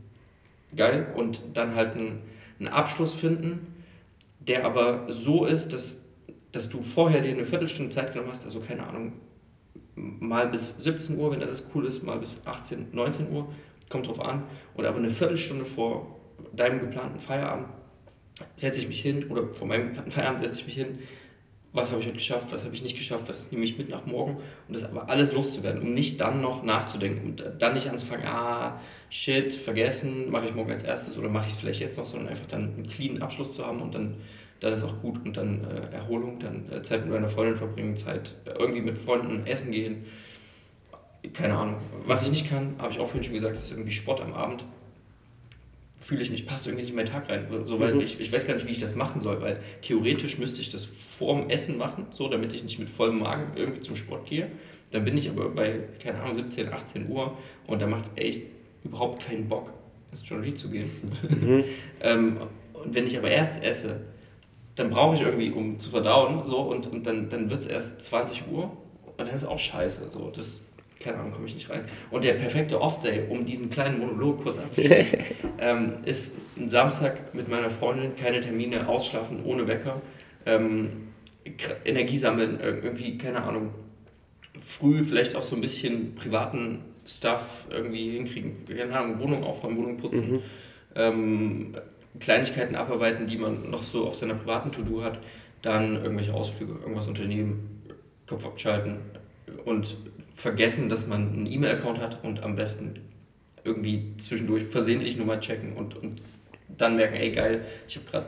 [0.75, 1.07] Geil.
[1.15, 2.19] Und dann halt einen,
[2.59, 3.83] einen Abschluss finden,
[4.39, 6.05] der aber so ist, dass,
[6.51, 9.13] dass du vorher dir eine Viertelstunde Zeit genommen hast, also keine Ahnung,
[9.97, 13.47] mal bis 17 Uhr, wenn das cool ist, mal bis 18, 19 Uhr,
[13.89, 14.43] kommt drauf an.
[14.75, 16.19] Oder aber eine Viertelstunde vor
[16.53, 17.67] deinem geplanten Feierabend
[18.55, 20.99] setze ich mich hin, oder vor meinem geplanten Feierabend setze ich mich hin,
[21.73, 24.05] was habe ich heute geschafft, was habe ich nicht geschafft, was nehme ich mit nach
[24.05, 28.25] morgen und das aber alles loszuwerden, um nicht dann noch nachzudenken und dann nicht anzufangen,
[28.25, 28.79] ah,
[29.10, 32.29] shit, vergessen, mache ich morgen als erstes oder mache ich es vielleicht jetzt noch, sondern
[32.29, 34.15] einfach dann einen cleanen Abschluss zu haben und dann
[34.59, 37.95] dann ist auch gut und dann äh, Erholung, dann äh, Zeit mit meiner Freundin verbringen,
[37.95, 40.05] Zeit äh, irgendwie mit Freunden essen gehen.
[41.33, 41.75] Keine Ahnung.
[42.05, 44.63] Was ich nicht kann, habe ich auch vorhin schon gesagt, ist irgendwie Sport am Abend.
[45.99, 47.47] Fühle ich nicht, passt irgendwie nicht in meinen Tag rein.
[47.65, 48.01] So, weil mhm.
[48.01, 50.85] ich, ich weiß gar nicht, wie ich das machen soll, weil theoretisch müsste ich das
[50.85, 54.49] vorm Essen machen, so damit ich nicht mit vollem Magen irgendwie zum Sport gehe.
[54.91, 58.43] Dann bin ich aber bei, keine Ahnung, 17, 18 Uhr und da macht es echt
[58.83, 59.73] überhaupt keinen Bock,
[60.11, 60.89] ins Journal zu gehen.
[61.29, 61.63] Mhm.
[62.01, 62.37] ähm,
[62.73, 64.01] und wenn ich aber erst esse,
[64.77, 68.03] dann brauche ich irgendwie, um zu verdauen, so, und, und dann, dann wird es erst
[68.03, 68.71] 20 Uhr
[69.17, 70.09] und dann ist auch scheiße.
[70.11, 70.31] So.
[70.33, 70.63] Das,
[70.99, 71.83] keine Ahnung, komme ich nicht rein.
[72.11, 75.19] Und der perfekte Off-Day, um diesen kleinen Monolog kurz abzuschließen,
[75.59, 79.99] ähm, ist ein Samstag mit meiner Freundin, keine Termine, ausschlafen, ohne Wecker,
[80.45, 81.07] ähm,
[81.83, 83.71] Energie sammeln, irgendwie, keine Ahnung,
[84.59, 89.97] früh vielleicht auch so ein bisschen privaten Stuff irgendwie hinkriegen, keine Ahnung, Wohnung aufräumen, Wohnung
[89.97, 90.33] putzen.
[90.33, 90.39] Mhm.
[90.95, 91.73] Ähm,
[92.19, 95.19] Kleinigkeiten abarbeiten, die man noch so auf seiner privaten To-Do hat,
[95.62, 97.82] dann irgendwelche Ausflüge, irgendwas unternehmen,
[98.27, 98.97] Kopf abschalten
[99.65, 99.97] und
[100.36, 102.99] vergessen, dass man einen E-Mail-Account hat und am besten
[103.63, 106.21] irgendwie zwischendurch versehentlich nur mal checken und, und
[106.77, 108.25] dann merken, ey geil, ich habe gerade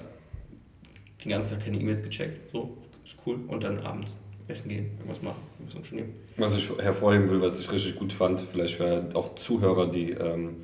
[1.23, 4.15] den ganzen Tag keine E-Mails gecheckt, so, ist cool und dann abends
[4.47, 6.13] essen gehen, irgendwas machen, irgendwas unternehmen.
[6.37, 10.57] Was ich hervorheben will, was ich richtig gut fand, vielleicht für auch Zuhörer, die ähm,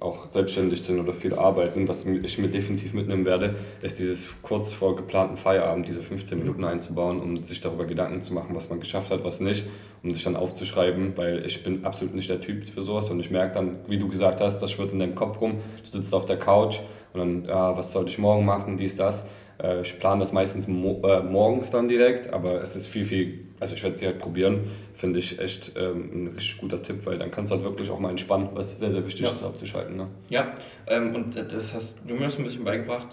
[0.00, 4.72] auch selbstständig sind oder viel arbeiten, was ich mir definitiv mitnehmen werde, ist dieses kurz
[4.72, 8.80] vor geplanten Feierabend, diese 15 Minuten einzubauen, um sich darüber Gedanken zu machen, was man
[8.80, 9.64] geschafft hat, was nicht,
[10.02, 13.10] um sich dann aufzuschreiben, weil ich bin absolut nicht der Typ für sowas.
[13.10, 15.96] Und ich merke dann, wie du gesagt hast, das schwirrt in deinem Kopf rum, du
[15.98, 16.78] sitzt auf der Couch
[17.12, 19.24] und dann, ja, was soll ich morgen machen, dies, das.
[19.62, 23.47] Äh, ich plane das meistens mo äh, morgens dann direkt, aber es ist viel, viel,
[23.60, 27.18] also ich werde es halt probieren, finde ich echt ähm, ein richtig guter Tipp, weil
[27.18, 29.32] dann kannst du halt wirklich auch mal entspannen, was sehr, sehr wichtig ja.
[29.32, 29.96] ist, abzuschalten.
[29.96, 30.08] Ne?
[30.28, 30.54] Ja,
[30.86, 33.08] ähm, und das hast du mir so ein bisschen beigebracht.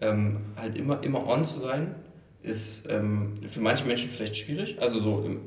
[0.00, 1.94] ähm, halt immer, immer on zu sein,
[2.42, 4.76] ist ähm, für manche Menschen vielleicht schwierig.
[4.80, 5.42] Also so im,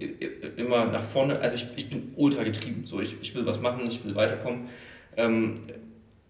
[0.56, 1.40] immer nach vorne.
[1.40, 2.84] Also ich, ich bin ultra getrieben.
[2.86, 4.70] So ich, ich will was machen, ich will weiterkommen.
[5.18, 5.56] Ähm,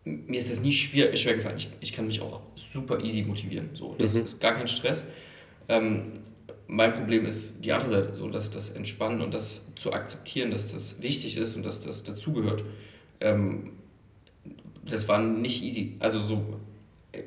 [0.04, 1.58] mir ist das nie schwer, schwer gefallen.
[1.58, 3.70] Ich, ich kann mich auch super easy motivieren.
[3.74, 4.24] So, das mhm.
[4.24, 5.06] ist gar kein Stress.
[6.68, 10.72] Mein Problem ist die andere Seite, so dass das Entspannen und das zu akzeptieren, dass
[10.72, 12.64] das wichtig ist und dass das dazugehört.
[13.20, 13.72] Ähm,
[14.84, 15.96] das war nicht easy.
[16.00, 16.60] Also so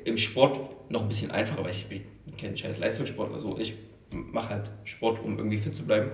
[0.05, 2.01] im Sport noch ein bisschen einfacher, weil ich bin
[2.37, 3.39] kein scheiß Leistungssportler.
[3.39, 3.57] So.
[3.57, 3.75] Ich
[4.11, 6.11] mache halt Sport, um irgendwie fit zu bleiben.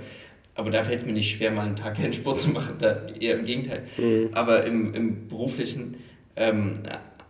[0.53, 3.07] Aber da fällt es mir nicht schwer, mal einen Tag keinen Sport zu machen, da
[3.07, 3.85] eher im Gegenteil.
[3.97, 4.29] Mhm.
[4.33, 5.97] Aber im, im beruflichen
[6.35, 6.73] ähm,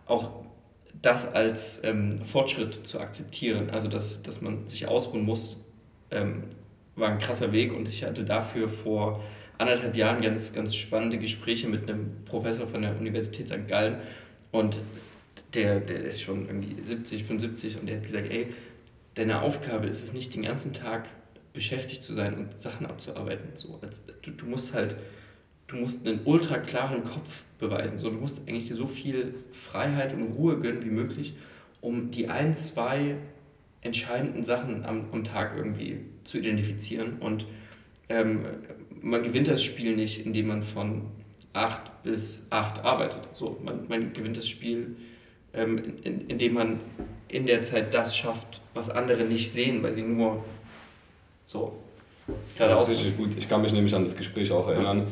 [0.06, 0.44] auch
[1.02, 5.60] das als ähm, Fortschritt zu akzeptieren, also dass, dass man sich ausruhen muss,
[6.10, 6.44] ähm,
[6.94, 9.22] war ein krasser Weg und ich hatte dafür vor
[9.58, 13.68] anderthalb Jahren ganz, ganz spannende Gespräche mit einem Professor von der Universität St.
[13.68, 13.96] Gallen
[14.50, 14.78] und
[15.54, 18.48] der, der ist schon irgendwie 70, 75 und der hat gesagt, ey,
[19.14, 21.08] deine Aufgabe ist es nicht, den ganzen Tag
[21.52, 23.48] beschäftigt zu sein und Sachen abzuarbeiten.
[23.54, 24.96] So, als, du, du musst halt,
[25.66, 27.98] du musst einen ultra klaren Kopf beweisen.
[27.98, 31.34] So, du musst eigentlich dir so viel Freiheit und Ruhe gönnen wie möglich,
[31.80, 33.16] um die ein, zwei
[33.86, 37.18] entscheidenden Sachen am, am Tag irgendwie zu identifizieren.
[37.20, 37.46] Und
[38.08, 38.44] ähm,
[39.00, 41.02] man gewinnt das Spiel nicht, indem man von
[41.52, 43.28] 8 bis 8 arbeitet.
[43.32, 44.96] So, man, man gewinnt das Spiel,
[45.54, 46.80] ähm, in, in, indem man
[47.28, 50.44] in der Zeit das schafft, was andere nicht sehen, weil sie nur
[51.46, 51.78] so
[52.56, 52.88] geradeaus.
[52.88, 53.30] Das ist richtig gut.
[53.38, 55.06] Ich kann mich nämlich an das Gespräch auch erinnern,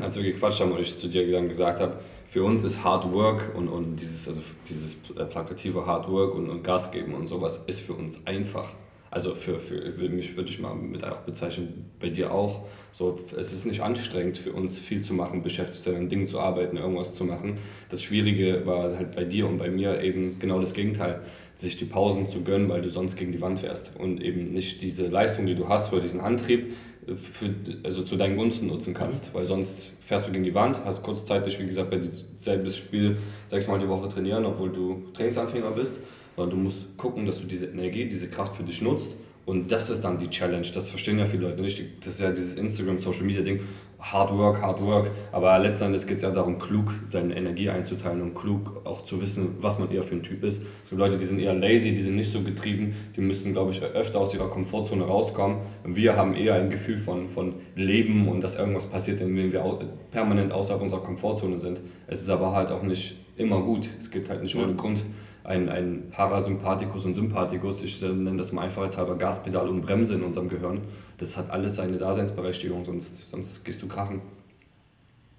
[0.00, 3.12] als wir gequatscht haben und ich zu dir dann gesagt habe, für uns ist Hard
[3.12, 7.26] Work und, und dieses, also dieses äh, plakative Hard Work und, und Gas geben und
[7.26, 8.68] sowas ist für uns einfach.
[9.10, 9.78] Also für, für
[10.10, 12.66] mich würde ich mal mit auch bezeichnen, bei dir auch.
[12.92, 16.40] So, es ist nicht anstrengend für uns viel zu machen, beschäftigt zu sein, Dingen zu
[16.40, 17.56] arbeiten, irgendwas zu machen.
[17.88, 21.22] Das Schwierige war halt bei dir und bei mir eben genau das Gegenteil,
[21.54, 24.82] sich die Pausen zu gönnen, weil du sonst gegen die Wand fährst und eben nicht
[24.82, 26.74] diese Leistung, die du hast oder diesen Antrieb
[27.14, 31.02] für, also zu deinen Gunsten nutzen kannst, weil sonst fährst du gegen die Wand, hast
[31.02, 36.00] kurzzeitig, wie gesagt, bei diesem Spiel sechsmal die Woche trainieren, obwohl du Trainingsanfänger bist
[36.36, 39.16] sondern du musst gucken, dass du diese Energie, diese Kraft für dich nutzt.
[39.46, 40.66] Und das ist dann die Challenge.
[40.74, 41.80] Das verstehen ja viele Leute nicht.
[42.00, 43.60] Das ist ja dieses Instagram, Social Media Ding.
[43.98, 45.10] Hard work, hard work.
[45.32, 49.56] Aber letztendlich geht es ja darum, klug seine Energie einzuteilen und klug auch zu wissen,
[49.60, 50.64] was man eher für ein Typ ist.
[50.82, 52.94] Es gibt Leute, die sind eher lazy, die sind nicht so getrieben.
[53.16, 55.58] Die müssen, glaube ich, öfter aus ihrer Komfortzone rauskommen.
[55.84, 59.64] Wir haben eher ein Gefühl von, von Leben und dass irgendwas passiert, indem wir
[60.10, 61.80] permanent außerhalb unserer Komfortzone sind.
[62.06, 63.88] Es ist aber halt auch nicht immer gut.
[63.98, 65.00] Es gibt halt nicht ohne Grund
[65.46, 70.48] ein, ein Parasympathikus und Sympathikus, ich nenne das mal einfachheitshalber Gaspedal und Bremse in unserem
[70.48, 70.80] Gehirn.
[71.18, 74.20] Das hat alles seine Daseinsberechtigung, sonst, sonst gehst du krachen.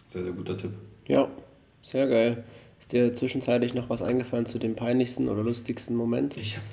[0.08, 0.72] Sehr, sehr guter Tipp.
[1.08, 1.30] Ja,
[1.82, 2.44] sehr geil.
[2.80, 6.38] Ist dir zwischenzeitlich noch was eingefallen zu dem peinlichsten oder lustigsten Moment?
[6.38, 6.66] Ich habe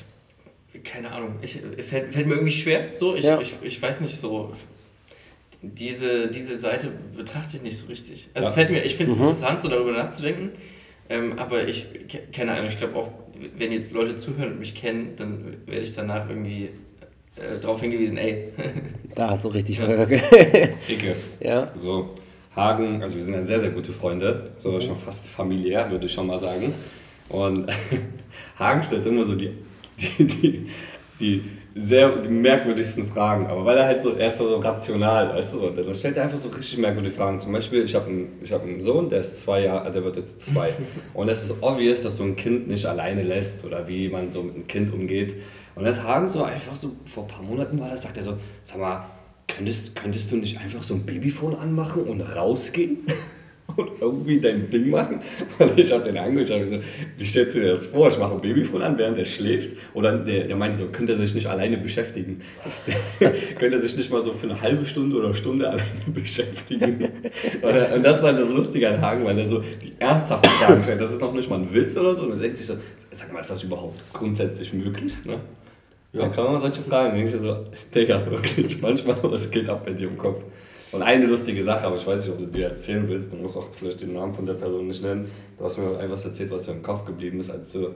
[0.83, 1.37] keine Ahnung.
[1.41, 2.91] Ich, fällt, fällt mir irgendwie schwer.
[2.95, 3.41] So, ich, ja.
[3.41, 4.53] ich, ich weiß nicht so.
[5.63, 8.29] Diese, diese Seite betrachte ich nicht so richtig.
[8.35, 8.55] Also ja.
[8.55, 9.25] fällt mir, ich finde es mhm.
[9.25, 10.51] interessant, so darüber nachzudenken.
[11.09, 11.87] Ähm, aber ich,
[12.33, 13.11] keine Ahnung, ich glaube auch,
[13.57, 16.71] wenn jetzt Leute zuhören und mich kennen, dann werde ich danach irgendwie
[17.37, 18.53] äh, darauf hingewiesen, ey.
[19.15, 19.89] da hast du richtig ja.
[20.89, 21.17] Icke.
[21.41, 21.67] Ja.
[21.77, 22.11] So,
[22.55, 24.81] Hagen, also wir sind ja sehr, sehr gute Freunde, so mhm.
[24.81, 26.73] schon fast familiär, würde ich schon mal sagen.
[27.29, 27.71] Und
[28.59, 29.51] Hagen stellt immer so die,
[29.99, 30.67] die, die,
[31.21, 31.45] die
[31.75, 35.59] sehr die merkwürdigsten Fragen, aber weil er halt so, er ist so rational, weißt du,
[35.59, 37.41] so, der stellt einfach so richtig merkwürdige Fragen.
[37.41, 40.41] Zum Beispiel, ich habe einen, hab einen Sohn, der ist zwei Jahre, der wird jetzt
[40.41, 40.73] zwei.
[41.15, 44.45] Und es ist obvious, dass so ein Kind nicht alleine lässt oder wie man so
[44.45, 45.35] mit einem Kind umgeht.
[45.75, 48.39] Und das Hagen so einfach so, vor ein paar Monaten war das, sagt er so,
[48.63, 49.07] sag mal,
[49.49, 52.99] könntest, könntest du nicht einfach so ein Babyphone anmachen und rausgehen?
[53.77, 55.21] und irgendwie dein Ding machen.
[55.59, 56.85] Und ich habe den angeschaut und gesagt,
[57.17, 58.09] wie stellst du dir das vor?
[58.09, 59.77] Ich mache ein Babyfon an, während er schläft.
[59.95, 62.41] Oder der, der meinte so, könnte er sich nicht alleine beschäftigen?
[63.59, 67.09] könnte er sich nicht mal so für eine halbe Stunde oder Stunde alleine beschäftigen?
[67.63, 71.01] und das ist dann das Lustige an Hagen, weil er so die ernsthaften Fragen stellt.
[71.01, 72.25] Das ist noch nicht mal ein Witz oder so.
[72.25, 72.75] Und dann denkt sich so,
[73.11, 75.15] sag mal, ist das überhaupt grundsätzlich möglich?
[75.25, 75.41] Ne?
[76.15, 77.17] Ja, kann man solche Fragen.
[77.17, 77.57] Denke ich so,
[77.93, 80.45] Digga, wirklich, manchmal, was geht ab bei dir im Kopf?
[80.93, 83.57] Und eine lustige Sache, aber ich weiß nicht, ob du dir erzählen willst, du musst
[83.57, 85.29] auch vielleicht den Namen von der Person nicht nennen.
[85.59, 87.89] Du hast mir etwas erzählt, was dir im Kopf geblieben ist, als du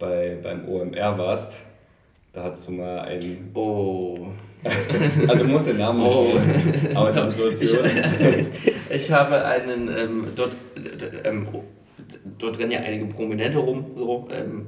[0.00, 1.52] bei, beim OMR warst.
[2.32, 3.50] Da hattest du mal ein.
[3.54, 4.26] Oh.
[5.28, 6.32] also du musst den Namen nicht oh.
[6.34, 7.30] nennen, aber die
[7.66, 7.84] Situation.
[8.88, 10.50] Ich, ich habe einen, ähm, dort,
[11.22, 11.46] ähm,
[12.36, 14.66] dort rennen ja einige Prominente rum, so, ähm,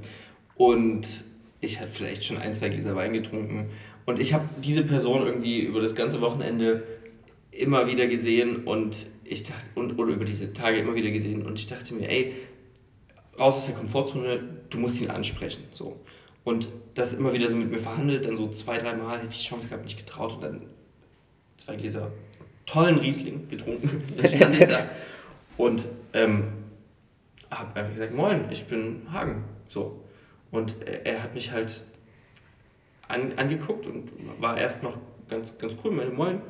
[0.57, 1.26] und
[1.61, 3.71] ich hatte vielleicht schon ein, zwei Gläser Wein getrunken.
[4.05, 6.83] Und ich habe diese Person irgendwie über das ganze Wochenende
[7.51, 11.59] immer wieder gesehen und ich dachte, und, oder über diese Tage immer wieder gesehen und
[11.59, 12.33] ich dachte mir, ey,
[13.39, 14.41] raus aus der Komfortzone,
[14.71, 15.65] du musst ihn ansprechen.
[15.73, 15.97] So.
[16.45, 19.39] Und das immer wieder so mit mir verhandelt, dann so zwei, drei Mal hätte ich
[19.39, 20.63] die Chance gehabt, nicht getraut und dann
[21.57, 22.13] zwei Gläser
[22.67, 24.03] tollen Riesling getrunken.
[24.17, 24.89] dann stand ich da
[25.57, 26.45] und ähm,
[27.51, 29.45] habe einfach gesagt, moin, ich bin Hagen.
[29.69, 30.03] So.
[30.57, 31.83] Und er, hat mich halt
[33.09, 34.97] an, angeguckt und war erst noch
[35.29, 36.41] ganz, ganz cool, meine Moin,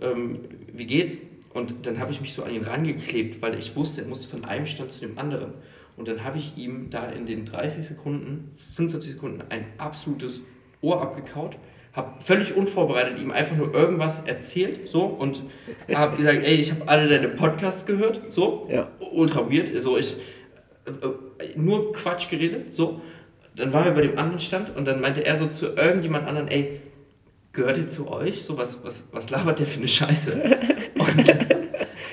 [0.00, 0.40] ähm,
[0.72, 1.18] wie geht's?
[1.54, 4.44] Und dann habe ich mich so an ihn rangeklebt, weil ich wusste, er musste von
[4.44, 5.52] einem Stand zu dem anderen.
[5.96, 10.40] Und dann habe ich ihm da in den 30 Sekunden, 45 Sekunden ein absolutes
[10.80, 11.56] Ohr abgekaut,
[11.92, 15.42] habe völlig unvorbereitet ihm einfach nur irgendwas erzählt, so, und
[15.94, 18.90] habe gesagt, ey, ich habe alle deine Podcasts gehört, so, ja.
[19.12, 20.16] ultra weird, so, ich,
[20.84, 23.00] äh, äh, nur Quatsch geredet, so.
[23.56, 26.48] Dann waren wir bei dem anderen Stand und dann meinte er so zu irgendjemand anderen,
[26.48, 26.80] ey,
[27.52, 28.44] gehört ihr zu euch?
[28.44, 30.32] So, was, was, was labert der für eine Scheiße?
[30.94, 31.34] Und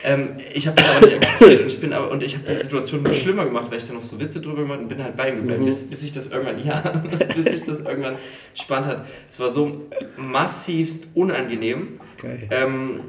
[0.03, 2.53] ähm, ich habe das aber nicht akzeptiert und ich bin aber, und ich habe die
[2.55, 5.15] Situation noch schlimmer gemacht, weil ich da noch so Witze drüber gemacht und bin halt
[5.15, 5.65] bei ihm geblieben, mhm.
[5.67, 6.79] bis, bis ich das irgendwann, ja,
[7.35, 8.15] bis sich das irgendwann
[8.53, 9.05] spannend hat.
[9.29, 11.99] Es war so massivst unangenehm.
[12.17, 12.47] Okay.
[12.51, 13.01] Ähm,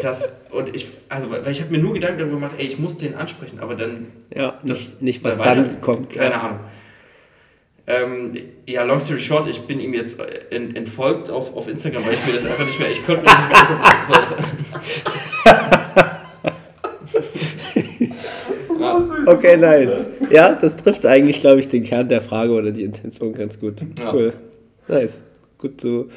[0.00, 2.96] das, und ich, also, weil ich habe mir nur Gedanken darüber gemacht, ey, ich muss
[2.96, 4.06] den ansprechen, aber dann.
[4.34, 6.10] Ja, das, nicht, was dann kommt.
[6.10, 6.40] Keine ja.
[6.40, 6.60] Ahnung.
[7.86, 12.14] Ähm, ja, long story short, ich bin ihm jetzt äh, entfolgt auf, auf Instagram, weil
[12.14, 14.62] ich mir das einfach nicht mehr, ich konnte mir das nicht mehr angucken.
[19.26, 20.04] okay, nice.
[20.30, 23.80] Ja, das trifft eigentlich, glaube ich, den Kern der Frage oder die Intention ganz gut.
[23.98, 24.12] Ja.
[24.12, 24.32] Cool.
[24.88, 25.22] Nice.
[25.58, 26.08] Gut zu,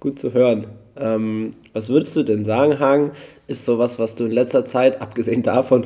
[0.00, 0.66] gut zu hören.
[0.96, 3.12] Ähm, was würdest du denn sagen, Hagen,
[3.46, 5.84] ist sowas, was du in letzter Zeit, abgesehen davon,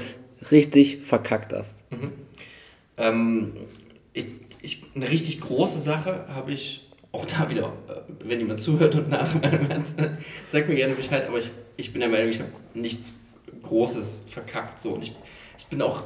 [0.51, 1.85] richtig verkackt hast?
[1.91, 2.13] Mhm.
[2.97, 3.53] Ähm,
[4.13, 4.27] ich,
[4.63, 9.07] ich, eine richtig große Sache habe ich, auch da wieder, äh, wenn jemand zuhört und
[9.07, 9.85] eine andere Meinung
[10.49, 13.21] sagt mir gerne Bescheid, aber ich, ich bin der Meinung, ich habe nichts
[13.63, 14.81] Großes verkackt.
[14.81, 14.93] So.
[14.93, 15.15] Und ich,
[15.59, 16.05] ich bin auch,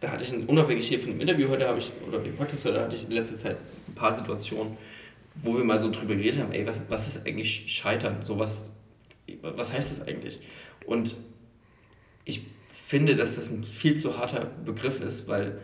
[0.00, 2.64] da hatte ich ein, unabhängig hier von dem Interview heute, habe ich, oder dem Podcast
[2.66, 3.56] heute, hatte ich in letzter Zeit
[3.88, 4.76] ein paar Situationen,
[5.36, 8.18] wo wir mal so drüber geredet haben, ey, was, was ist eigentlich Scheitern?
[8.22, 8.68] So was,
[9.40, 10.40] was heißt das eigentlich?
[10.84, 11.16] Und
[12.24, 15.58] ich finde, dass das ein viel zu harter Begriff ist, weil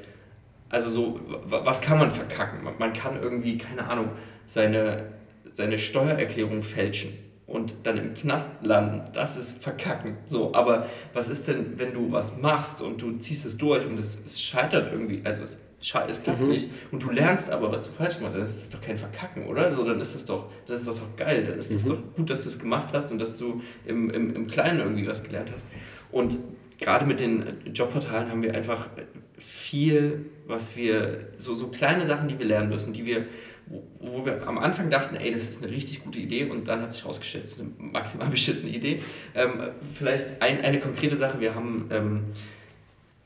[0.71, 2.61] also so, was kann man verkacken?
[2.79, 4.11] Man kann irgendwie, keine Ahnung,
[4.45, 5.13] seine,
[5.53, 9.11] seine Steuererklärung fälschen und dann im Knast landen.
[9.15, 10.19] Das ist verkacken.
[10.27, 13.99] So, aber was ist denn, wenn du was machst und du ziehst es durch und
[13.99, 16.49] es, es scheitert irgendwie, also es, es klappt mhm.
[16.49, 19.47] nicht und du lernst aber, was du falsch gemacht hast, das ist doch kein Verkacken,
[19.47, 19.73] oder?
[19.73, 21.47] So, dann ist das doch, das ist doch, doch geil.
[21.49, 21.89] Dann ist das mhm.
[21.89, 25.07] doch gut, dass du es gemacht hast und dass du im, im, im Kleinen irgendwie
[25.07, 25.67] was gelernt hast.
[26.13, 26.37] Und
[26.79, 28.91] gerade mit den Jobportalen haben wir einfach
[29.38, 33.27] viel, was wir, so, so kleine Sachen, die wir lernen müssen, die wir,
[33.66, 36.83] wo, wo wir am Anfang dachten, ey, das ist eine richtig gute Idee und dann
[36.83, 39.01] hat sich herausgestellt, das ist eine maximal beschissene Idee.
[39.35, 39.61] Ähm,
[39.96, 42.24] vielleicht ein, eine konkrete Sache, wir haben ähm,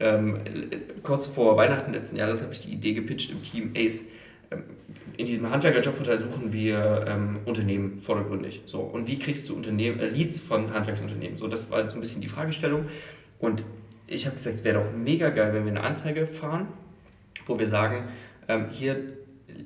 [0.00, 0.40] ähm,
[1.02, 4.04] kurz vor Weihnachten letzten Jahres habe ich die Idee gepitcht im Team Ace.
[4.50, 4.64] Ähm,
[5.16, 8.62] in diesem Handwerker-Jobportal suchen wir ähm, Unternehmen vordergründig.
[8.66, 11.36] So, und wie kriegst du Unternehmen, äh, Leads von Handwerksunternehmen?
[11.36, 12.86] So, das war so ein bisschen die Fragestellung.
[13.38, 13.62] Und
[14.06, 16.68] ich habe gesagt, es wäre doch mega geil, wenn wir eine Anzeige fahren,
[17.46, 18.08] wo wir sagen,
[18.48, 18.96] ähm, hier,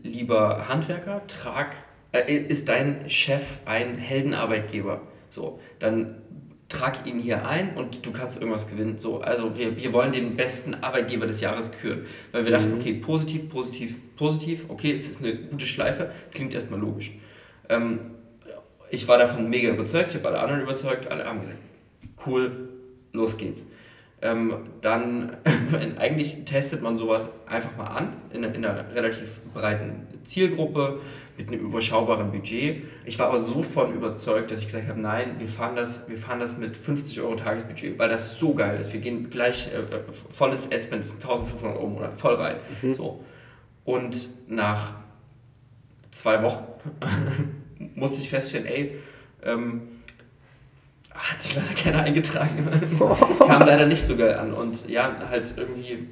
[0.03, 1.77] lieber Handwerker, trag,
[2.13, 5.01] äh, ist dein Chef ein Heldenarbeitgeber?
[5.31, 6.17] So, dann
[6.69, 8.99] trag ihn hier ein und du kannst irgendwas gewinnen.
[8.99, 12.07] So, also wir, wir wollen den besten Arbeitgeber des Jahres küren.
[12.33, 12.81] Weil wir dachten, mhm.
[12.81, 17.13] okay, positiv, positiv, positiv, okay, es ist eine gute Schleife, klingt erstmal logisch.
[17.69, 18.01] Ähm,
[18.91, 21.59] ich war davon mega überzeugt, ich habe alle anderen überzeugt, alle haben gesagt,
[22.27, 22.69] cool,
[23.13, 23.65] los geht's.
[24.23, 25.37] Ähm, dann,
[25.99, 31.01] eigentlich testet man sowas einfach mal an, in, in einer relativ breiten Zielgruppe,
[31.37, 32.85] mit einem überschaubaren Budget.
[33.05, 36.17] Ich war aber so von überzeugt, dass ich gesagt habe, nein, wir fahren das, wir
[36.17, 38.93] fahren das mit 50 Euro Tagesbudget, weil das so geil ist.
[38.93, 40.01] Wir gehen gleich, äh, äh
[40.33, 42.57] volles Adspend ist 1500 Euro im Monat, voll rein.
[42.83, 42.95] Mhm.
[42.95, 43.25] So.
[43.85, 44.95] Und nach
[46.11, 46.65] zwei Wochen
[47.95, 48.97] musste ich feststellen, ey,
[49.43, 49.83] ähm,
[51.17, 52.69] hat sich leider keiner eingetragen.
[53.39, 54.53] Kam leider nicht so geil an.
[54.53, 56.09] Und ja, halt irgendwie,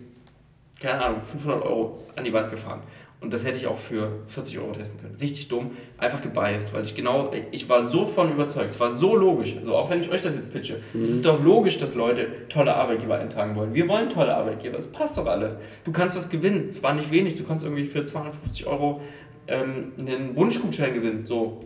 [0.81, 2.83] keine Ahnung, 500 Euro an die Wand gefahren.
[3.25, 5.17] Und das hätte ich auch für 40 Euro testen können.
[5.19, 9.17] Richtig dumm, einfach gebiased, weil ich genau, ich war so von überzeugt, es war so
[9.17, 9.57] logisch.
[9.57, 11.03] Also auch wenn ich euch das jetzt pitche, mhm.
[11.03, 13.73] es ist doch logisch, dass Leute tolle Arbeitgeber eintragen wollen.
[13.73, 15.57] Wir wollen tolle Arbeitgeber, es passt doch alles.
[15.85, 19.01] Du kannst was gewinnen, es war nicht wenig, du kannst irgendwie für 250 Euro
[19.49, 21.27] ähm, einen Wunschgutschein gewinnen.
[21.27, 21.61] So,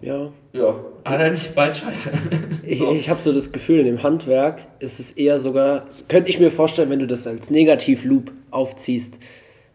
[0.00, 0.32] ja.
[0.52, 0.74] Ja,
[1.04, 2.10] hat er nicht bald scheiße.
[2.66, 6.40] ich ich habe so das Gefühl, in dem Handwerk ist es eher sogar, könnte ich
[6.40, 9.18] mir vorstellen, wenn du das als Negativ-Loop aufziehst,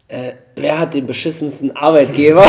[0.08, 2.44] äh, wer hat den beschissensten Arbeitgeber?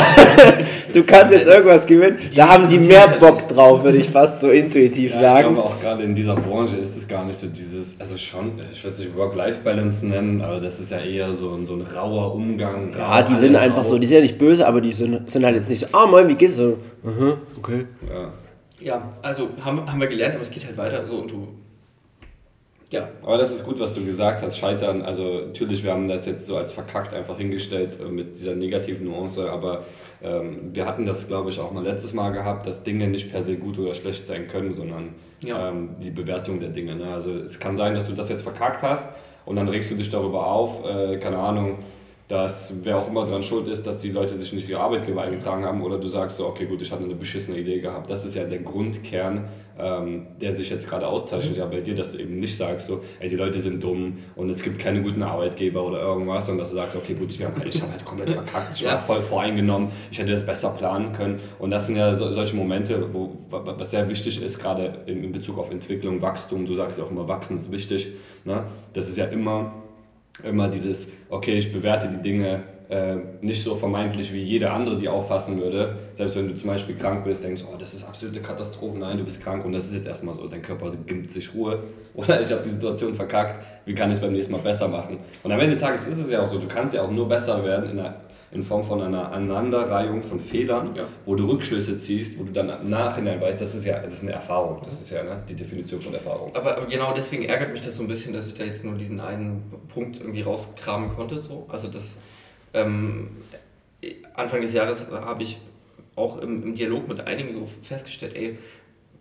[0.93, 2.19] du kannst jetzt irgendwas gewinnen.
[2.35, 5.49] Da haben die mehr Bock drauf, würde ich fast so intuitiv ja, sagen.
[5.49, 8.61] Ich glaube auch gerade in dieser Branche ist es gar nicht so dieses, also schon,
[8.71, 12.35] ich weiß nicht, Work-Life-Balance nennen, aber das ist ja eher so ein, so ein rauer
[12.35, 12.93] Umgang.
[12.95, 13.89] Ja, die sind einfach rau.
[13.89, 16.05] so, die sind ja nicht böse, aber die sind, sind halt jetzt nicht so, ah,
[16.05, 16.77] moin, wie geht's so?
[17.03, 17.85] Aha, okay.
[18.07, 18.33] Ja.
[18.79, 21.47] ja, also haben, haben wir gelernt, aber es geht halt weiter so und du
[22.89, 23.09] ja.
[23.21, 24.57] Aber das ist gut, was du gesagt hast.
[24.57, 28.55] Scheitern, also natürlich, wir haben das jetzt so als verkackt einfach hingestellt äh, mit dieser
[28.55, 29.83] negativen Nuance, aber
[30.23, 33.41] ähm, wir hatten das, glaube ich, auch mal letztes Mal gehabt, dass Dinge nicht per
[33.41, 35.69] se gut oder schlecht sein können, sondern ja.
[35.69, 36.95] ähm, die Bewertung der Dinge.
[36.95, 37.07] Ne?
[37.13, 39.13] Also es kann sein, dass du das jetzt verkackt hast
[39.45, 41.79] und dann regst du dich darüber auf, äh, keine Ahnung,
[42.27, 45.63] dass wer auch immer dran schuld ist, dass die Leute sich nicht ihre Arbeitgeber eingetragen
[45.63, 48.09] haben oder du sagst so, okay gut, ich hatte eine beschissene Idee gehabt.
[48.09, 49.45] Das ist ja der Grundkern,
[49.79, 53.01] ähm, der sich jetzt gerade auszeichnet ja bei dir, dass du eben nicht sagst so,
[53.19, 56.69] ey die Leute sind dumm und es gibt keine guten Arbeitgeber oder irgendwas, sondern dass
[56.69, 58.99] du sagst, okay gut, ich, habe halt, hab halt komplett verkackt, ich war ja.
[58.99, 63.13] voll voreingenommen, ich hätte das besser planen können und das sind ja so, solche Momente,
[63.13, 67.03] wo, was sehr wichtig ist, gerade in, in Bezug auf Entwicklung, Wachstum, du sagst ja
[67.03, 68.07] auch immer, wachsen ist wichtig,
[68.45, 68.63] ne?
[68.93, 69.73] das ist ja immer
[70.43, 75.09] immer dieses, okay, ich bewerte die Dinge äh, nicht so vermeintlich wie jeder andere die
[75.09, 75.95] auffassen würde.
[76.13, 79.23] Selbst wenn du zum Beispiel krank bist, denkst, oh, das ist absolute Katastrophe, nein, du
[79.23, 81.83] bist krank und das ist jetzt erstmal so, dein Körper gibt sich Ruhe
[82.15, 85.19] oder ich habe die Situation verkackt, wie kann ich es beim nächsten Mal besser machen?
[85.43, 87.27] Und am Ende des Tages ist es ja auch so, du kannst ja auch nur
[87.27, 88.15] besser werden in einer
[88.49, 91.03] in Form von einer Aneinanderreihung von Fehlern, ja.
[91.25, 94.23] wo du Rückschlüsse ziehst, wo du dann im Nachhinein weißt, das ist ja das ist
[94.23, 96.55] eine Erfahrung, das ist ja ne, die Definition von Erfahrung.
[96.55, 98.95] Aber, aber, genau deswegen ärgert mich das so ein bisschen, dass ich da jetzt nur
[98.95, 99.63] diesen einen
[99.93, 101.39] Punkt irgendwie rauskramen konnte.
[101.39, 101.65] So.
[101.69, 102.15] Also das
[102.81, 103.29] ähm,
[104.35, 105.59] Anfang des Jahres habe ich
[106.15, 108.57] auch im, im Dialog mit einigen so festgestellt, ey,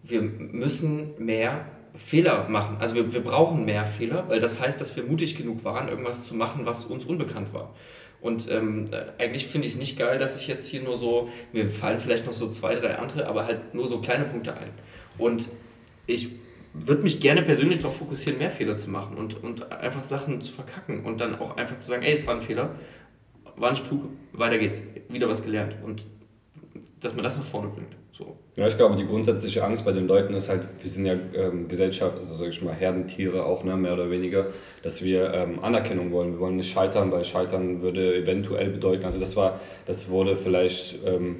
[0.02, 2.76] wir müssen mehr Fehler machen.
[2.78, 6.26] Also wir, wir brauchen mehr Fehler, weil das heißt, dass wir mutig genug waren, irgendwas
[6.26, 7.74] zu machen, was uns unbekannt war.
[8.20, 8.86] Und ähm,
[9.18, 12.26] eigentlich finde ich es nicht geil, dass ich jetzt hier nur so, mir fallen vielleicht
[12.26, 14.70] noch so zwei, drei andere, aber halt nur so kleine Punkte ein.
[15.18, 15.48] Und
[16.06, 16.30] ich
[16.72, 20.52] würde mich gerne persönlich darauf fokussieren, mehr Fehler zu machen und, und einfach Sachen zu
[20.52, 22.74] verkacken und dann auch einfach zu sagen, ey, es war ein Fehler,
[23.56, 24.02] war nicht klug,
[24.32, 26.04] weiter geht's, wieder was gelernt und
[27.00, 27.94] dass man das nach vorne bringt.
[28.12, 28.36] So.
[28.56, 31.68] Ja, ich glaube, die grundsätzliche Angst bei den Leuten ist halt, wir sind ja ähm,
[31.68, 34.46] Gesellschaft, also sag ich mal Herdentiere auch, ne, mehr oder weniger,
[34.82, 36.32] dass wir ähm, Anerkennung wollen.
[36.32, 40.98] Wir wollen nicht scheitern, weil scheitern würde eventuell bedeuten, also das war, das wurde vielleicht
[41.04, 41.36] ähm,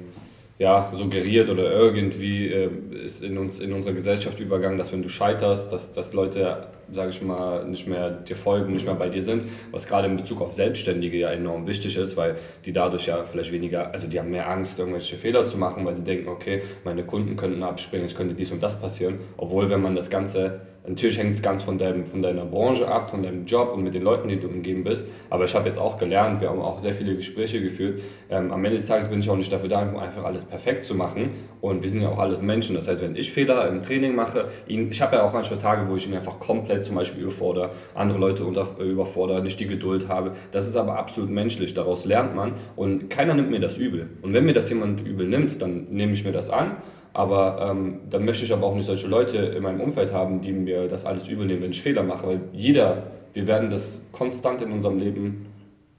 [0.59, 2.69] ja, suggeriert oder irgendwie äh,
[3.03, 7.11] ist in uns in unserer Gesellschaft übergangen, dass wenn du scheiterst, dass, dass Leute sage
[7.11, 10.41] ich mal, nicht mehr dir folgen, nicht mehr bei dir sind, was gerade in Bezug
[10.41, 12.35] auf Selbstständige ja enorm wichtig ist, weil
[12.65, 15.95] die dadurch ja vielleicht weniger, also die haben mehr Angst, irgendwelche Fehler zu machen, weil
[15.95, 19.81] sie denken, okay, meine Kunden könnten abspringen, es könnte dies und das passieren, obwohl wenn
[19.81, 23.45] man das Ganze Natürlich hängt es ganz von, deinem, von deiner Branche ab, von deinem
[23.45, 25.05] Job und mit den Leuten, die du umgeben bist.
[25.29, 27.99] Aber ich habe jetzt auch gelernt, wir haben auch sehr viele Gespräche geführt.
[28.29, 30.95] Ähm, am Ende des Tages bin ich auch nicht dafür da, einfach alles perfekt zu
[30.95, 31.31] machen.
[31.59, 32.73] Und wir sind ja auch alles Menschen.
[32.73, 35.89] Das heißt, wenn ich Fehler im Training mache, ihn, ich habe ja auch manchmal Tage,
[35.89, 40.07] wo ich ihn einfach komplett zum Beispiel überfordere, andere Leute unter, überfordere, nicht die Geduld
[40.07, 40.31] habe.
[40.51, 41.73] Das ist aber absolut menschlich.
[41.73, 44.07] Daraus lernt man und keiner nimmt mir das übel.
[44.21, 46.77] Und wenn mir das jemand übel nimmt, dann nehme ich mir das an
[47.17, 50.51] aber ähm, dann möchte ich aber auch nicht solche Leute in meinem Umfeld haben, die
[50.51, 52.27] mir das alles übel nehmen, wenn ich Fehler mache.
[52.27, 55.47] Weil jeder, wir werden das konstant in unserem Leben,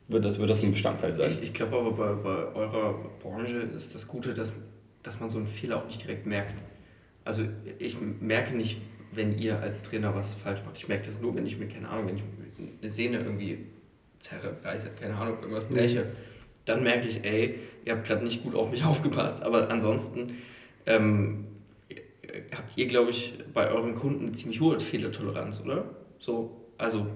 [0.07, 1.33] wird das, wird das ein Bestandteil sein.
[1.33, 4.53] Ich, ich glaube aber bei, bei eurer Branche ist das Gute, dass,
[5.03, 6.55] dass man so einen Fehler auch nicht direkt merkt.
[7.25, 7.43] Also
[7.81, 10.77] ich merke nicht, wenn ihr als Trainer was falsch macht.
[10.77, 12.23] Ich merke das nur, wenn ich mir, keine Ahnung, wenn ich
[12.81, 13.66] eine Sehne irgendwie
[14.21, 16.03] zerre, reiße, keine Ahnung, irgendwas breche.
[16.03, 16.16] Mhm.
[16.64, 19.43] Dann merke ich, ey, ihr habt gerade nicht gut auf mich aufgepasst.
[19.43, 20.37] Aber ansonsten
[20.89, 21.47] ähm,
[22.57, 25.84] habt ihr, glaube ich, bei euren Kunden eine ziemlich hohe Fehlertoleranz, oder?
[26.18, 27.07] So, also.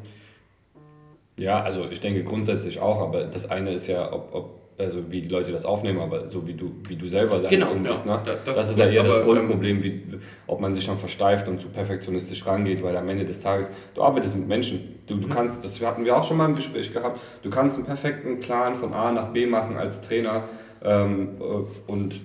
[1.36, 5.22] Ja, also ich denke grundsätzlich auch, aber das eine ist ja, ob, ob also wie
[5.22, 8.06] die Leute das aufnehmen, aber so wie du, wie du selber damit genau, umgehst.
[8.06, 8.38] Ja, ne?
[8.44, 10.02] das, das, ist ja eher das Grundproblem, wie,
[10.46, 14.02] ob man sich dann versteift und zu perfektionistisch rangeht, weil am Ende des Tages, du
[14.02, 15.00] arbeitest mit Menschen.
[15.06, 15.30] Du, du mhm.
[15.30, 18.74] kannst, das hatten wir auch schon mal im Gespräch gehabt, du kannst einen perfekten Plan
[18.74, 20.44] von A nach B machen als Trainer
[20.82, 22.20] ähm, äh, und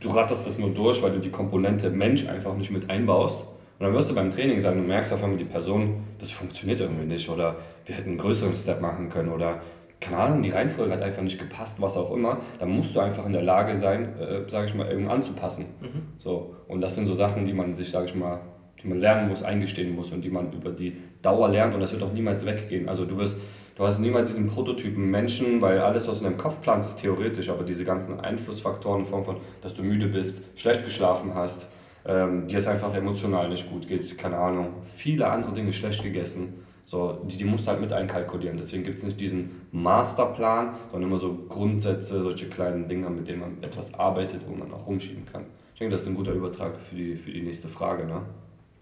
[0.00, 3.42] du ratterst das nur durch, weil du die Komponente Mensch einfach nicht mit einbaust.
[3.78, 6.80] Und dann wirst du beim Training sagen, du merkst auf einmal die Person, das funktioniert
[6.80, 9.60] irgendwie nicht oder wir hätten einen größeren Step machen können oder
[10.00, 12.38] keine Ahnung, die Reihenfolge hat einfach nicht gepasst, was auch immer.
[12.58, 15.66] Dann musst du einfach in der Lage sein, äh, sage ich mal, irgendwie anzupassen.
[15.80, 16.02] Mhm.
[16.18, 16.56] So.
[16.68, 18.40] Und das sind so Sachen, die man sich, sage ich mal,
[18.82, 21.92] die man lernen muss, eingestehen muss und die man über die Dauer lernt und das
[21.92, 22.88] wird auch niemals weggehen.
[22.88, 23.36] Also du wirst
[23.80, 27.00] du hast niemals diesen Prototypen Menschen, weil alles, was du in deinem Kopf planst, ist
[27.00, 31.66] theoretisch, aber diese ganzen Einflussfaktoren in Form von, dass du müde bist, schlecht geschlafen hast,
[32.06, 36.52] ähm, dir es einfach emotional nicht gut geht, keine Ahnung, viele andere Dinge schlecht gegessen,
[36.84, 38.56] So, die, die musst du halt mit einkalkulieren.
[38.56, 43.40] Deswegen gibt es nicht diesen Masterplan, sondern immer so Grundsätze, solche kleinen Dinge, mit denen
[43.40, 45.44] man etwas arbeitet, wo man auch rumschieben kann.
[45.72, 48.06] Ich denke, das ist ein guter Übertrag für die, für die nächste Frage.
[48.06, 48.22] Ne?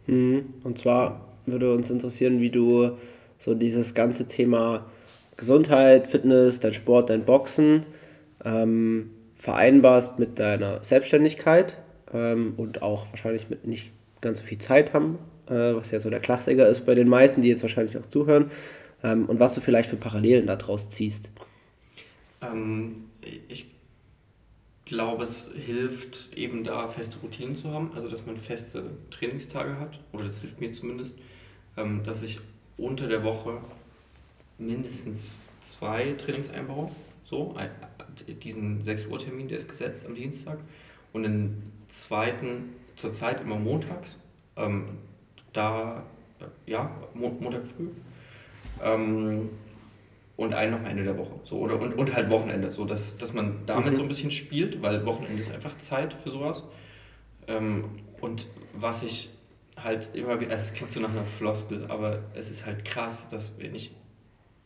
[0.07, 0.55] Mhm.
[0.65, 2.93] Und zwar würde uns interessieren, wie du
[3.39, 4.85] so dieses ganze Thema
[5.37, 7.87] Gesundheit, Fitness, dein Sport, dein Boxen
[8.45, 11.79] ähm, vereinbarst mit deiner Selbstständigkeit
[12.13, 16.11] ähm, und auch wahrscheinlich mit nicht ganz so viel Zeit haben, äh, was ja so
[16.11, 18.51] der Klassiker ist bei den meisten, die jetzt wahrscheinlich auch zuhören,
[19.05, 21.31] ähm, und was du vielleicht für Parallelen daraus ziehst.
[22.43, 23.05] Ähm,
[23.49, 23.71] ich
[24.85, 30.01] glaube, es hilft eben da feste Routinen zu haben, also dass man feste Trainingstage hat,
[30.13, 31.17] oder das hilft mir zumindest,
[31.77, 32.41] ähm, dass ich
[32.79, 33.59] unter der Woche
[34.57, 36.91] mindestens zwei Trainings einbaue.
[37.25, 37.71] So, ein,
[38.43, 40.59] diesen 6 Uhr Termin, der ist gesetzt am Dienstag.
[41.13, 44.17] Und den zweiten, zurzeit immer montags.
[44.57, 44.99] Ähm,
[45.53, 46.05] da,
[46.41, 47.89] äh, ja, Mo Montag früh.
[48.83, 49.51] Ähm,
[50.37, 51.41] und einen noch am Ende der Woche.
[51.43, 53.97] So, oder, und, und halt Wochenende, so dass, dass man damit mhm.
[53.97, 56.63] so ein bisschen spielt, weil Wochenende ist einfach Zeit für sowas.
[57.49, 57.85] Ähm,
[58.21, 59.31] und was ich
[59.83, 63.59] halt immer wieder, es klingt so nach einer Floskel, aber es ist halt krass, dass
[63.59, 63.95] wenn ich,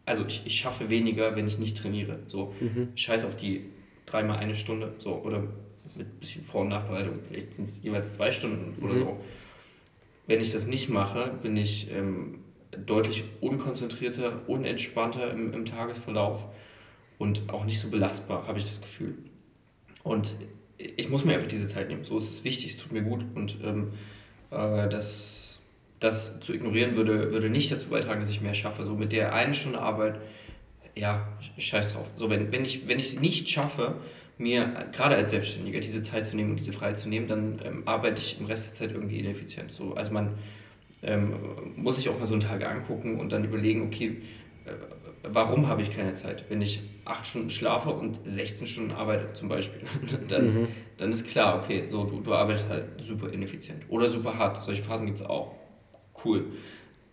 [0.04, 2.20] also ich, ich schaffe weniger, wenn ich nicht trainiere.
[2.26, 2.88] So, mhm.
[2.94, 3.66] scheiß auf die
[4.06, 5.40] dreimal eine Stunde, so, oder
[5.96, 8.84] mit ein bisschen Vor- und Nachbereitung, vielleicht sind es jeweils zwei Stunden mhm.
[8.84, 9.20] oder so.
[10.26, 12.38] Wenn ich das nicht mache, bin ich ähm,
[12.86, 16.48] deutlich unkonzentrierter, unentspannter im, im Tagesverlauf
[17.18, 19.18] und auch nicht so belastbar, habe ich das Gefühl.
[20.02, 20.34] Und
[20.78, 22.04] ich muss mir einfach diese Zeit nehmen.
[22.04, 23.92] So ist es wichtig, es tut mir gut und ähm,
[24.52, 25.60] äh, das,
[26.00, 28.84] das zu ignorieren würde, würde nicht dazu beitragen, dass ich mehr schaffe.
[28.84, 30.20] So mit der einen Stunde Arbeit,
[30.94, 31.26] ja,
[31.58, 32.10] scheiß drauf.
[32.16, 33.96] So, wenn, wenn ich es nicht schaffe,
[34.38, 37.82] mir gerade als Selbstständiger diese Zeit zu nehmen und diese Freiheit zu nehmen, dann ähm,
[37.86, 39.72] arbeite ich im Rest der Zeit irgendwie ineffizient.
[39.72, 40.34] So, also man
[41.02, 41.34] ähm,
[41.76, 44.18] muss sich auch mal so einen Tag angucken und dann überlegen, okay,
[44.64, 44.70] äh,
[45.22, 46.44] warum habe ich keine Zeit?
[46.48, 49.82] Wenn ich acht Stunden schlafe und 16 Stunden arbeite zum Beispiel,
[50.28, 50.68] dann, mhm.
[50.96, 54.62] dann ist klar, okay, so, du, du arbeitest halt super ineffizient oder super hart.
[54.62, 55.54] Solche Phasen gibt es auch.
[56.24, 56.46] Cool.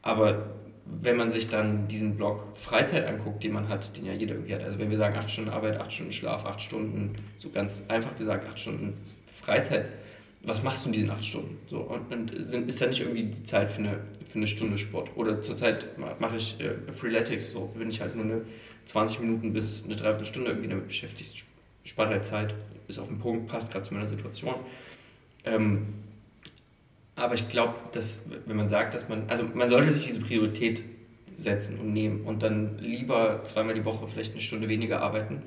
[0.02, 0.56] Aber
[0.86, 4.56] wenn man sich dann diesen Block Freizeit anguckt, den man hat, den ja jeder irgendwie
[4.56, 7.84] hat, also wenn wir sagen acht Stunden Arbeit, acht Stunden Schlaf, acht Stunden, so ganz
[7.88, 8.98] einfach gesagt, acht Stunden
[9.28, 9.86] Freizeit,
[10.42, 11.58] was machst du in diesen acht Stunden?
[11.70, 15.12] So, und, und ist da nicht irgendwie die Zeit für eine, für eine Stunde Sport?
[15.16, 18.42] Oder zurzeit mache ich äh, Freeletics, so bin ich halt nur eine
[18.86, 21.46] 20 Minuten bis eine Dreiviertelstunde irgendwie damit beschäftigt.
[21.84, 22.56] Spart halt Zeit,
[22.88, 24.56] ist auf den Punkt, passt gerade zu meiner Situation.
[25.46, 25.88] Ähm,
[27.16, 30.84] aber ich glaube, dass, wenn man sagt, dass man, also man sollte sich diese Priorität
[31.36, 35.44] setzen und nehmen und dann lieber zweimal die Woche vielleicht eine Stunde weniger arbeiten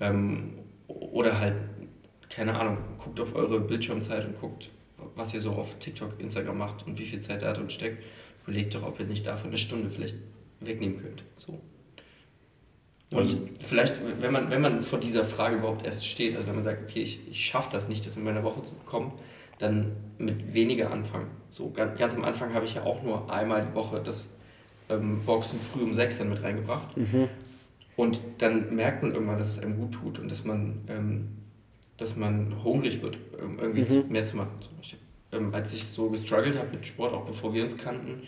[0.00, 0.58] ähm,
[0.88, 1.54] oder halt
[2.34, 4.70] keine Ahnung, guckt auf eure Bildschirmzeit und guckt,
[5.14, 8.02] was ihr so auf TikTok, Instagram macht und wie viel Zeit da drin steckt.
[8.44, 10.16] Überlegt doch, ob ihr nicht dafür eine Stunde vielleicht
[10.60, 11.22] wegnehmen könnt.
[11.36, 11.60] So.
[13.10, 13.50] Und mhm.
[13.60, 16.82] vielleicht, wenn man, wenn man vor dieser Frage überhaupt erst steht, also wenn man sagt,
[16.82, 19.12] okay, ich, ich schaffe das nicht, das in meiner Woche zu bekommen,
[19.58, 21.28] dann mit weniger anfangen.
[21.50, 24.30] So, ganz, ganz am Anfang habe ich ja auch nur einmal die Woche das
[24.88, 26.96] ähm, Boxen früh um sechs dann mit reingebracht.
[26.96, 27.28] Mhm.
[27.94, 31.28] Und dann merkt man irgendwann, dass es einem gut tut und dass man ähm,
[32.02, 34.08] dass man hungrig wird, irgendwie mhm.
[34.08, 34.50] mehr zu machen.
[35.30, 38.22] Ähm, als ich so gestruggelt habe mit Sport, auch bevor wir uns kannten,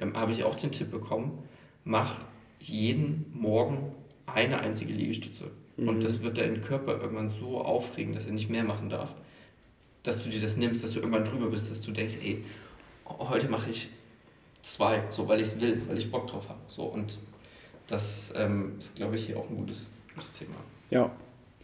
[0.00, 1.44] ähm, habe ich auch den Tipp bekommen,
[1.84, 2.20] mach
[2.58, 3.94] jeden Morgen
[4.26, 5.44] eine einzige Liegestütze.
[5.76, 5.88] Mhm.
[5.88, 9.14] Und das wird deinen Körper irgendwann so aufregen, dass er nicht mehr machen darf,
[10.02, 12.44] dass du dir das nimmst, dass du irgendwann drüber bist, dass du denkst, ey,
[13.06, 13.90] heute mache ich
[14.62, 16.60] zwei, so weil ich es will, weil ich Bock drauf habe.
[16.66, 17.18] So, und
[17.86, 20.56] das ähm, ist, glaube ich, hier auch ein gutes, gutes Thema.
[20.90, 21.10] Ja,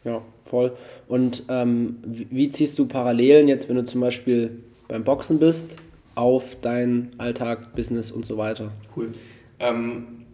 [0.07, 0.73] ja, voll.
[1.09, 5.77] Und ähm, wie, wie, ziehst du Parallelen jetzt, wenn du zum Beispiel beim Boxen bist,
[6.15, 8.73] auf deinen Alltag, Business und so weiter?
[8.97, 9.11] Cool.
[9.59, 10.25] Ähm,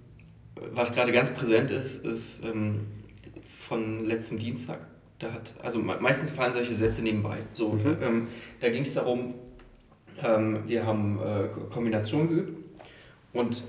[0.74, 2.80] was gerade ganz präsent ist, ist ähm,
[3.44, 4.86] von letztem Dienstag.
[5.18, 7.38] Da hat, also meistens fallen solche Sätze nebenbei.
[7.54, 7.96] So, mhm.
[8.02, 8.26] Ähm,
[8.60, 9.34] da ging es darum,
[10.22, 12.58] ähm, wir haben äh, Kombinationen geübt
[13.32, 13.62] und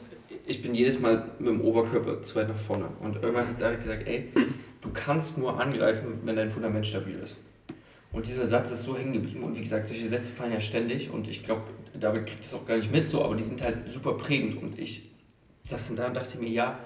[0.45, 2.89] ich bin jedes Mal mit dem Oberkörper zu weit nach vorne.
[2.99, 4.29] Und irgendwann hat er gesagt, ey,
[4.83, 7.37] du kannst nur angreifen, wenn dein Fundament stabil ist.
[8.11, 9.43] Und dieser Satz ist so hängen geblieben.
[9.43, 11.09] Und wie gesagt, solche Sätze fallen ja ständig.
[11.09, 11.63] Und ich glaube,
[11.99, 14.61] David kriegt es auch gar nicht mit so, aber die sind halt super prägend.
[14.61, 15.09] Und ich
[15.63, 16.79] saß dann da und dachte mir, ja,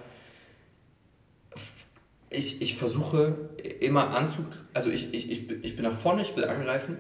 [2.29, 3.49] ich, ich versuche
[3.81, 4.45] immer anzu...
[4.73, 6.97] Also ich, ich, ich, ich bin nach vorne, ich will angreifen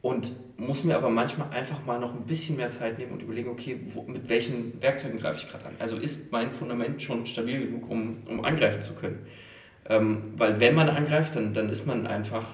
[0.00, 3.50] und muss mir aber manchmal einfach mal noch ein bisschen mehr Zeit nehmen und überlegen,
[3.50, 5.76] okay, wo, mit welchen Werkzeugen greife ich gerade an?
[5.78, 9.24] Also ist mein Fundament schon stabil genug, um, um angreifen zu können?
[9.92, 12.46] Ähm, weil wenn man angreift, dann, dann ist man einfach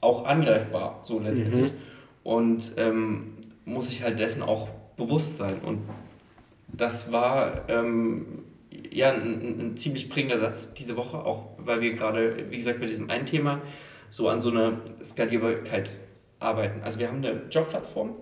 [0.00, 1.72] auch angreifbar, so letztendlich.
[1.72, 1.76] Mhm.
[2.22, 5.60] Und ähm, muss sich halt dessen auch bewusst sein.
[5.64, 5.80] Und
[6.68, 8.44] das war ähm,
[8.90, 12.86] ja ein, ein, ziemlich prägender Satz diese Woche, auch weil wir gerade, wie gesagt, bei
[12.86, 13.60] diesem einen Thema
[14.10, 15.90] so an so einer Skalierbarkeit
[16.40, 16.82] arbeiten.
[16.82, 18.16] Also wir haben eine Jobplattform,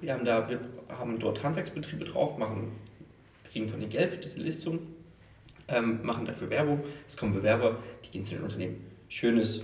[0.00, 2.72] wir haben da, wir haben dort Handwerksbetriebe drauf, machen,
[3.50, 4.78] kriegen von denen Geld für diese Listung,
[5.72, 8.84] ähm, machen dafür Werbung, es kommen Bewerber, die gehen zu den Unternehmen.
[9.08, 9.62] Schönes,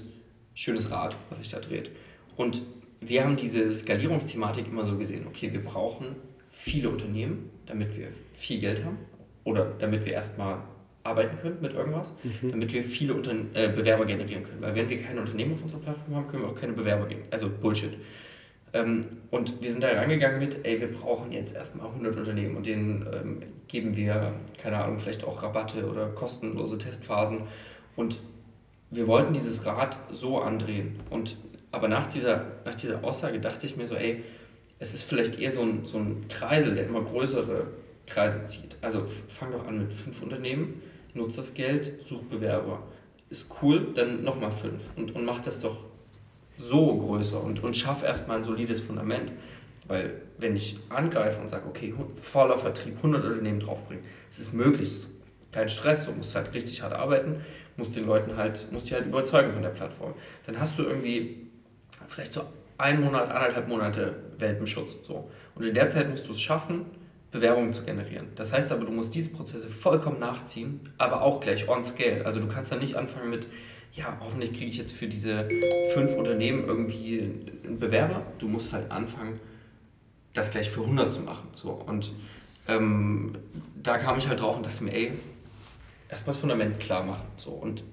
[0.55, 1.91] schönes Rad, was sich da dreht.
[2.37, 2.63] Und
[3.01, 6.17] wir haben diese Skalierungsthematik immer so gesehen, okay, wir brauchen
[6.51, 8.99] viele Unternehmen, damit wir viel Geld haben
[9.45, 10.59] oder damit wir erstmal
[11.03, 12.51] arbeiten können mit irgendwas, mhm.
[12.51, 14.61] damit wir viele Unter äh, Bewerber generieren können.
[14.61, 17.33] Weil wenn wir keine Unternehmen auf unserer Plattform haben, können wir auch keine Bewerber generieren.
[17.33, 17.93] Also Bullshit.
[18.77, 22.67] Ähm, und wir sind da rangegangen mit, ey, wir brauchen jetzt erstmal 100 Unternehmen und
[22.67, 27.41] denen ähm, geben wir, keine Ahnung, vielleicht auch Rabatte oder kostenlose Testphasen.
[27.97, 28.19] Und
[28.91, 31.01] wir wollten dieses Rad so andrehen.
[31.11, 31.37] Und
[31.73, 34.23] aber nach dieser, nach dieser Aussage dachte ich mir so, ey,
[34.79, 37.69] es ist vielleicht eher so ein, so ein Kreisel, der immer größere
[38.07, 38.77] Kreise zieht.
[38.83, 40.83] Also fang doch an mit fünf Unternehmen,
[41.15, 42.83] nutzt das Geld, such Bewerber.
[43.31, 45.77] Ist cool, dann nochmal fünf und, und mach das doch
[46.57, 49.33] so größer und, und schaff erstmal ein solides Fundament.
[49.89, 54.89] Weil wenn ich angreife und sage, okay, voller Vertrieb, 100 Unternehmen draufbringen, es ist möglich,
[54.89, 55.13] es ist
[55.53, 57.41] kein Stress, du musst halt richtig hart arbeiten,
[57.77, 60.15] musst den Leuten halt, musst die halt überzeugen von der Plattform.
[60.45, 61.47] Dann hast du irgendwie
[62.07, 62.43] vielleicht so
[62.79, 64.97] einen Monat, anderthalb Monate Welpenschutz.
[65.03, 65.31] So.
[65.55, 66.85] Und in der Zeit musst du es schaffen,
[67.31, 68.29] Bewerbungen zu generieren.
[68.35, 72.25] Das heißt aber, du musst diese Prozesse vollkommen nachziehen, aber auch gleich on scale.
[72.25, 73.47] Also du kannst dann nicht anfangen mit,
[73.97, 75.49] ja, hoffentlich kriege ich jetzt für diese
[75.95, 77.33] fünf Unternehmen irgendwie
[77.65, 78.27] einen Bewerber.
[78.39, 79.41] Du musst halt anfangen,
[80.35, 81.49] das gleich für 100 zu machen.
[81.55, 81.71] So.
[81.71, 82.13] Und
[82.69, 83.37] ähm,
[83.83, 85.13] da kam ich halt drauf und dachte mir, ey,
[86.11, 87.27] erstmal das Fundament klar machen.
[87.39, 87.51] So.
[87.51, 87.85] Und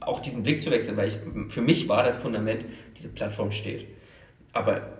[0.00, 2.64] auch diesen Blick zu wechseln, weil ich, für mich war das Fundament,
[2.96, 3.86] diese Plattform steht.
[4.52, 4.98] Aber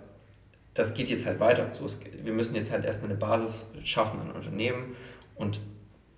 [0.74, 1.70] das geht jetzt halt weiter.
[1.72, 4.94] So, es, wir müssen jetzt halt erstmal eine Basis schaffen an Unternehmen
[5.34, 5.60] und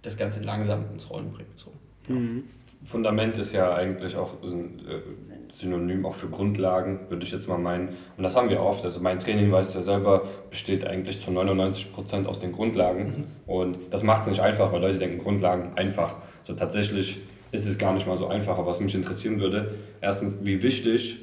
[0.03, 1.53] das Ganze langsam ins Rollen bringen.
[1.57, 1.73] So.
[2.09, 2.45] Mhm.
[2.85, 7.59] Fundament ist ja eigentlich auch ein äh, Synonym auch für Grundlagen, würde ich jetzt mal
[7.59, 7.89] meinen.
[8.17, 8.85] Und das haben wir oft.
[8.85, 13.05] Also mein Training, weißt du ja selber, besteht eigentlich zu 99 Prozent aus den Grundlagen.
[13.05, 13.53] Mhm.
[13.53, 16.17] Und das macht es nicht einfach, weil Leute denken, Grundlagen einfach.
[16.43, 17.21] So tatsächlich
[17.53, 18.59] ist es gar nicht mal so einfach.
[18.59, 21.19] Aber was mich interessieren würde, erstens, wie wichtig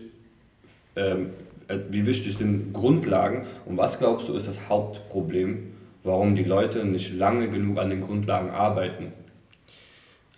[0.96, 1.30] ähm,
[1.72, 6.86] äh, wie wichtig sind Grundlagen und was glaubst du ist das Hauptproblem, warum die Leute
[6.86, 9.14] nicht lange genug an den Grundlagen arbeiten?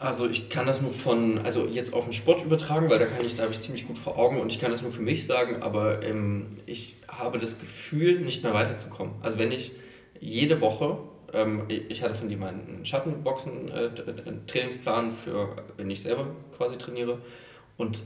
[0.04, 3.26] Also ich kann das nur von, also jetzt auf den Sport übertragen, weil da kann
[3.26, 5.26] ich, da habe ich ziemlich gut vor Augen und ich kann das nur für mich
[5.26, 9.14] sagen, aber ähm, ich habe das Gefühl, nicht mehr weiterzukommen.
[9.22, 9.72] Also wenn ich
[10.20, 10.98] jede Woche,
[11.32, 17.20] ähm, ich hatte von dir meinen Schattenboxen-Trainingsplan äh, für, wenn ich selber quasi trainiere
[17.78, 18.02] und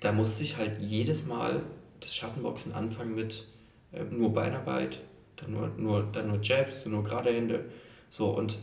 [0.00, 1.62] da musste ich halt jedes Mal
[2.00, 3.44] das Schattenboxen anfangen mit
[3.92, 4.98] äh, nur Beinarbeit,
[5.36, 7.66] dann nur, nur, dann nur Jabs, dann nur gerade Hände.
[8.10, 8.58] So und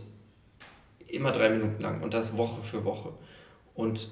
[1.14, 3.14] immer drei Minuten lang und das Woche für Woche.
[3.74, 4.10] Und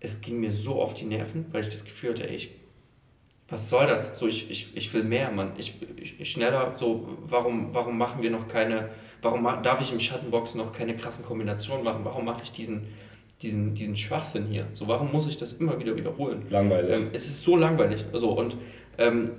[0.00, 2.50] es ging mir so auf die Nerven, weil ich das Gefühl hatte, ey, ich,
[3.48, 4.18] was soll das?
[4.18, 5.52] So, ich, ich, ich will mehr, Mann.
[5.58, 8.90] Ich, ich, schneller, so, warum, warum machen wir noch keine,
[9.22, 12.00] warum darf ich im Schattenboxen noch keine krassen Kombinationen machen?
[12.04, 12.86] Warum mache ich diesen,
[13.42, 14.66] diesen, diesen Schwachsinn hier?
[14.74, 16.46] So, warum muss ich das immer wieder wiederholen?
[16.48, 16.96] Langweilig.
[16.96, 18.04] Ähm, es ist so langweilig.
[18.12, 18.56] So, und
[18.98, 19.32] ähm,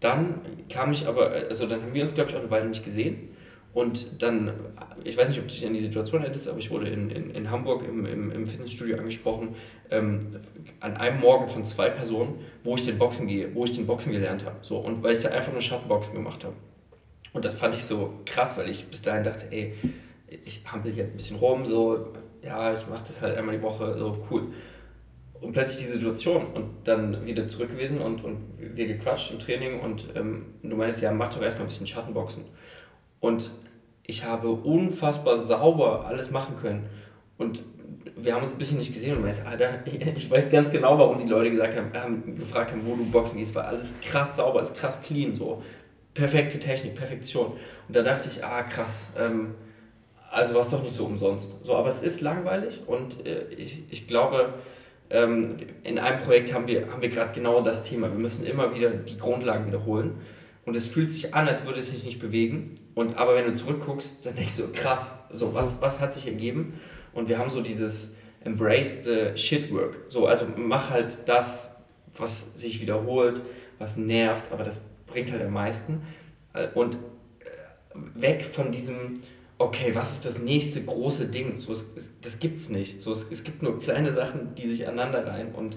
[0.00, 2.84] dann kam ich aber, also dann haben wir uns, glaube ich, auch eine Weile nicht
[2.84, 3.33] gesehen.
[3.74, 4.52] Und dann,
[5.02, 7.30] ich weiß nicht, ob du dich an die Situation erinnerst, aber ich wurde in, in,
[7.32, 9.56] in Hamburg im, im, im Fitnessstudio angesprochen,
[9.90, 10.36] ähm,
[10.78, 14.12] an einem Morgen von zwei Personen, wo ich den Boxen gehe, wo ich den Boxen
[14.12, 14.56] gelernt habe.
[14.62, 16.54] So, und weil ich da einfach nur Schattenboxen gemacht habe.
[17.32, 19.74] Und das fand ich so krass, weil ich bis dahin dachte, ey,
[20.44, 22.12] ich hampel hier ein bisschen rum, so,
[22.42, 24.52] ja, ich mache das halt einmal die Woche, so cool.
[25.40, 29.80] Und plötzlich die Situation und dann wieder zurück gewesen und, und wir gequatscht im Training
[29.80, 32.44] und ähm, du meinst, ja, mach doch erstmal ein bisschen Schattenboxen.
[33.18, 33.50] Und
[34.06, 36.86] ich habe unfassbar sauber alles machen können.
[37.38, 37.62] Und
[38.16, 39.80] wir haben uns ein bisschen nicht gesehen und weiß, Alter,
[40.16, 43.38] ich weiß ganz genau, warum die Leute gesagt haben, haben gefragt haben, wo du boxen
[43.38, 45.62] gehst, weil alles krass sauber ist, krass clean, so
[46.12, 47.52] perfekte Technik, Perfektion.
[47.88, 49.54] Und da dachte ich, ah krass, ähm,
[50.30, 51.64] also war es doch nicht so umsonst.
[51.64, 54.54] So, aber es ist langweilig und äh, ich, ich glaube,
[55.10, 58.10] ähm, in einem Projekt haben wir, haben wir gerade genau das Thema.
[58.10, 60.20] Wir müssen immer wieder die Grundlagen wiederholen.
[60.66, 62.74] Und es fühlt sich an, als würde es sich nicht bewegen.
[62.94, 66.74] Und aber wenn du zurückguckst, dann denkst du, krass, so was, was hat sich ergeben?
[67.12, 70.06] Und wir haben so dieses Embrace the Shitwork.
[70.08, 71.70] So, also mach halt das,
[72.16, 73.40] was sich wiederholt,
[73.78, 76.02] was nervt, aber das bringt halt am meisten.
[76.52, 76.98] Äh, und äh,
[78.14, 79.20] weg von diesem,
[79.58, 81.58] okay, was ist das nächste große Ding?
[81.58, 81.90] So, es,
[82.20, 83.02] das gibt's nicht.
[83.02, 85.76] So, es, es gibt nur kleine Sachen, die sich aneinander reihen und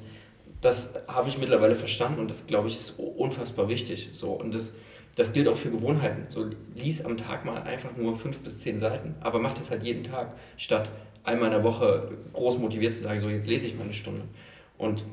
[0.62, 4.10] das habe ich mittlerweile verstanden und das glaube ich ist unfassbar wichtig.
[4.12, 4.74] So, und das,
[5.16, 6.26] das gilt auch für Gewohnheiten.
[6.30, 9.84] So lies am Tag mal einfach nur fünf bis zehn Seiten, aber mach das halt
[9.84, 10.90] jeden Tag, statt
[11.24, 14.24] einmal in der Woche groß motiviert zu sagen, so jetzt lese ich mal eine Stunde.
[14.78, 15.04] Und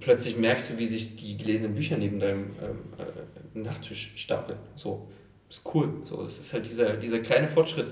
[0.00, 4.58] plötzlich merkst du, wie sich die gelesenen Bücher neben deinem ähm, äh, Nachttisch stapeln.
[4.76, 5.08] So,
[5.48, 5.92] ist cool.
[6.04, 7.88] So, das ist halt dieser, dieser kleine Fortschritt,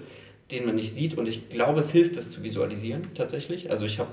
[0.50, 1.16] den man nicht sieht.
[1.16, 3.70] Und ich glaube, es hilft, das zu visualisieren tatsächlich.
[3.70, 4.10] Also ich habe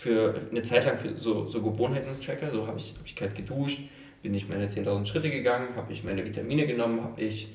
[0.00, 3.80] für eine Zeit lang für so, so Gewohnheiten-Tracker, so habe ich, hab ich kalt geduscht,
[4.22, 7.48] bin ich meine 10.000 Schritte gegangen, habe ich meine Vitamine genommen, habe ich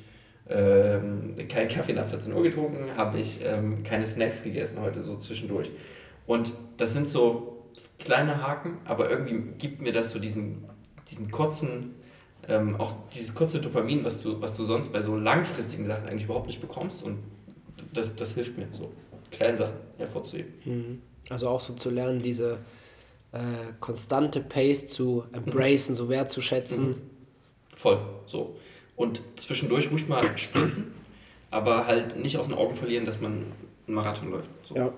[0.48, 5.18] ähm, keinen Kaffee nach 14 Uhr getrunken, habe ich ähm, keine Snacks gegessen heute so
[5.18, 5.72] zwischendurch.
[6.28, 7.66] Und das sind so
[7.98, 10.66] kleine Haken, aber irgendwie gibt mir das so diesen,
[11.10, 11.96] diesen kurzen,
[12.48, 16.26] ähm, auch dieses kurze Dopamin, was du, was du sonst bei so langfristigen Sachen eigentlich
[16.26, 17.02] überhaupt nicht bekommst.
[17.02, 17.18] Und
[17.92, 18.92] das, das hilft mir, so
[19.32, 20.54] kleine Sachen hervorzuheben.
[20.64, 21.02] Mhm.
[21.30, 22.60] Also auch so zu lernen, diese
[23.32, 23.38] äh,
[23.80, 25.98] konstante Pace zu embracen, mhm.
[25.98, 26.90] so wertzuschätzen.
[26.90, 27.02] Mhm.
[27.74, 28.56] Voll, so.
[28.96, 30.94] Und zwischendurch ruhig mal sprinten,
[31.52, 33.54] aber halt nicht aus den Augen verlieren, dass man
[33.88, 34.50] einen Marathon läuft.
[34.64, 34.76] So.
[34.76, 34.94] Ja.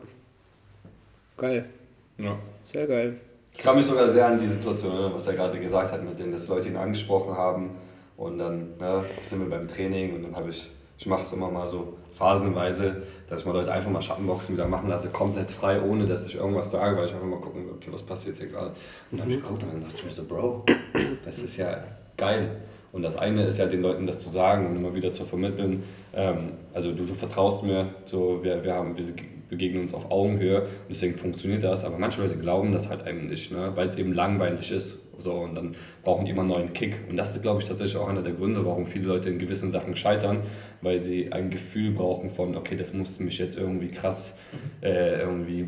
[1.38, 1.70] Geil.
[2.18, 2.38] Ja.
[2.64, 3.20] Sehr geil.
[3.54, 6.20] Ich kann mich sogar sehr an die Situation, ne, was er gerade gesagt hat, mit
[6.20, 7.72] denen, dass Leute ihn angesprochen haben.
[8.16, 11.50] Und dann ne, sind wir beim Training und dann habe ich, ich mache es immer
[11.50, 15.82] mal so phasenweise, dass ich mal Leute einfach mal Schattenboxen wieder machen lasse, komplett frei,
[15.82, 18.48] ohne dass ich irgendwas sage, weil ich einfach mal gucken will, okay, was passiert hier
[18.48, 18.70] gerade.
[19.12, 20.66] Und dann habe ich geguckt und dann dachte ich mir so, Bro,
[21.26, 21.84] das ist ja
[22.18, 22.50] geil.
[22.92, 25.84] Und das eine ist ja den Leuten das zu sagen und immer wieder zu vermitteln.
[26.16, 29.06] Ähm, also du, du vertraust mir, so wir, wir haben, wir
[29.50, 31.86] begegnen uns auf Augenhöhe und deswegen funktioniert das.
[31.86, 33.72] Aber manche Leute glauben das halt einem nicht, ne?
[33.76, 35.00] weil es eben langweilig ist.
[35.18, 37.00] So, und dann brauchen die immer einen neuen Kick.
[37.10, 39.72] Und das ist, glaube ich, tatsächlich auch einer der Gründe, warum viele Leute in gewissen
[39.72, 40.42] Sachen scheitern,
[40.82, 44.38] weil sie ein Gefühl brauchen von, okay, das muss mich jetzt irgendwie krass,
[44.82, 45.68] äh, irgendwie,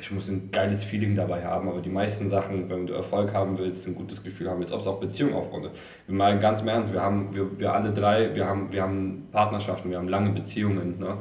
[0.00, 1.68] ich muss ein geiles Feeling dabei haben.
[1.68, 4.80] Aber die meisten Sachen, wenn du Erfolg haben willst, ein gutes Gefühl haben willst, ob
[4.80, 5.72] es auch Beziehungen aufbauen soll.
[6.06, 9.28] Wir mal ganz im Ernst, wir haben, wir, wir alle drei, wir haben, wir haben
[9.32, 10.98] Partnerschaften, wir haben lange Beziehungen.
[10.98, 11.18] Ne?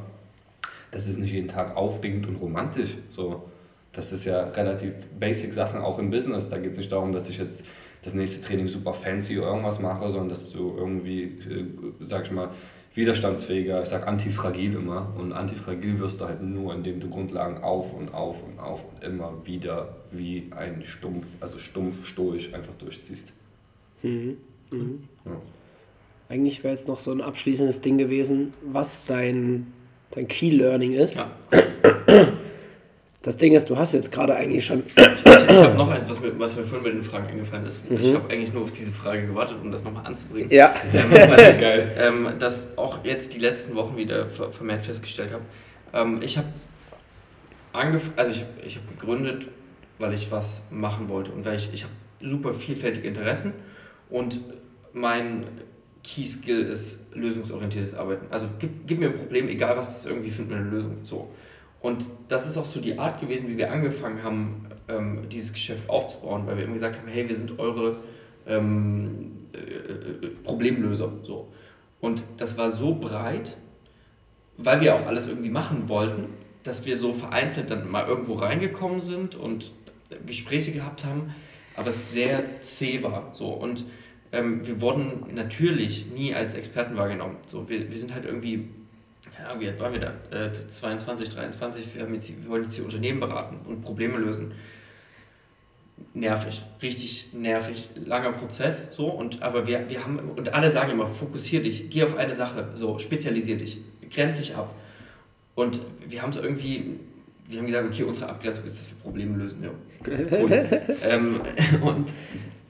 [0.92, 2.96] das ist nicht jeden Tag aufregend und romantisch.
[3.10, 3.49] So,
[4.00, 6.48] das ist ja relativ basic Sachen auch im Business.
[6.48, 7.66] Da geht es nicht darum, dass ich jetzt
[8.02, 11.66] das nächste Training super fancy oder irgendwas mache, sondern dass du irgendwie, äh,
[12.00, 12.50] sag ich mal,
[12.94, 15.14] widerstandsfähiger, ich sag antifragil immer.
[15.18, 19.04] Und antifragil wirst du halt nur, indem du Grundlagen auf und auf und auf und
[19.04, 23.34] immer wieder wie ein Stumpf, also stumpf, stoisch einfach durchziehst.
[24.02, 24.38] Mhm.
[24.72, 25.04] Mhm.
[25.26, 25.42] Ja.
[26.30, 29.68] Eigentlich wäre jetzt noch so ein abschließendes Ding gewesen, was dein
[30.12, 31.18] dein Key Learning ist.
[31.18, 32.30] Ja.
[33.22, 34.84] Das Ding ist, du hast jetzt gerade eigentlich schon.
[34.96, 37.66] Ich, ich, ich habe noch eins, was mir, was mir vorhin bei den Fragen eingefallen
[37.66, 37.90] ist.
[37.90, 37.98] Mhm.
[38.00, 40.50] Ich habe eigentlich nur auf diese Frage gewartet, um das nochmal anzubringen.
[40.52, 40.74] Ja.
[40.94, 41.92] Ähm, ich geil.
[41.98, 45.44] Ähm, das auch jetzt die letzten Wochen wieder vermehrt festgestellt habe.
[45.94, 46.48] Ähm, ich habe
[47.74, 49.48] angefangen, also ich habe ich hab gegründet,
[49.98, 53.54] weil ich was machen wollte und weil ich, ich habe super vielfältige Interessen
[54.10, 54.40] und
[54.94, 55.46] mein
[56.04, 58.28] Key Skill ist lösungsorientiertes Arbeiten.
[58.30, 60.98] Also gib, gib mir ein Problem, egal was es irgendwie finden wir eine Lösung.
[61.04, 61.30] So.
[61.82, 65.90] Und das ist auch so die Art gewesen, wie wir angefangen haben, ähm, dieses Geschäft
[65.90, 67.96] aufzubauen, weil wir immer gesagt haben, hey, wir sind eure
[68.48, 71.12] ähm, äh, äh, Problemlöser.
[71.24, 71.48] So.
[72.02, 73.58] Und das war so breit,
[74.58, 76.28] weil wir auch alles irgendwie machen wollten,
[76.64, 79.72] dass wir so vereinzelt dann mal irgendwo reingekommen sind und
[80.26, 81.34] Gespräche gehabt haben,
[81.76, 83.30] aber es sehr zäh war.
[83.34, 83.48] So.
[83.48, 83.86] Und
[84.32, 87.38] ähm, wir wurden natürlich nie als Experten wahrgenommen.
[87.48, 88.70] So, wir, wir sind halt irgendwie,
[89.44, 90.14] ja, wie alt waren wir da?
[90.32, 94.52] Äh, 22, 23, wir, haben jetzt, wir wollen jetzt die Unternehmen beraten und Probleme lösen.
[96.14, 101.06] Nervig, richtig nervig, langer Prozess, so, und aber wir, wir haben, und alle sagen immer,
[101.06, 104.74] fokussier dich, geh auf eine Sache, so, spezialisier dich, grenz dich ab.
[105.56, 107.00] Und wir haben es irgendwie,
[107.48, 109.72] wir haben gesagt, okay, unsere Abgrenzung ist, dass wir Probleme lösen, ja.
[110.06, 110.70] Cool.
[111.04, 111.42] ähm,
[111.82, 112.14] und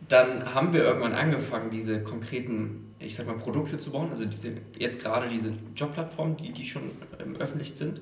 [0.10, 4.52] dann haben wir irgendwann angefangen, diese konkreten, ich sag mal, Produkte zu bauen, also diese,
[4.78, 6.84] jetzt gerade diese Jobplattformen, die, die schon
[7.20, 8.02] ähm, öffentlich sind.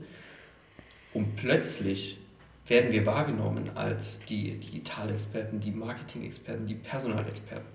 [1.14, 2.18] Und plötzlich
[2.68, 7.68] werden wir wahrgenommen als die Digitalexperten, die Marketing-Experten, die Personalexperten.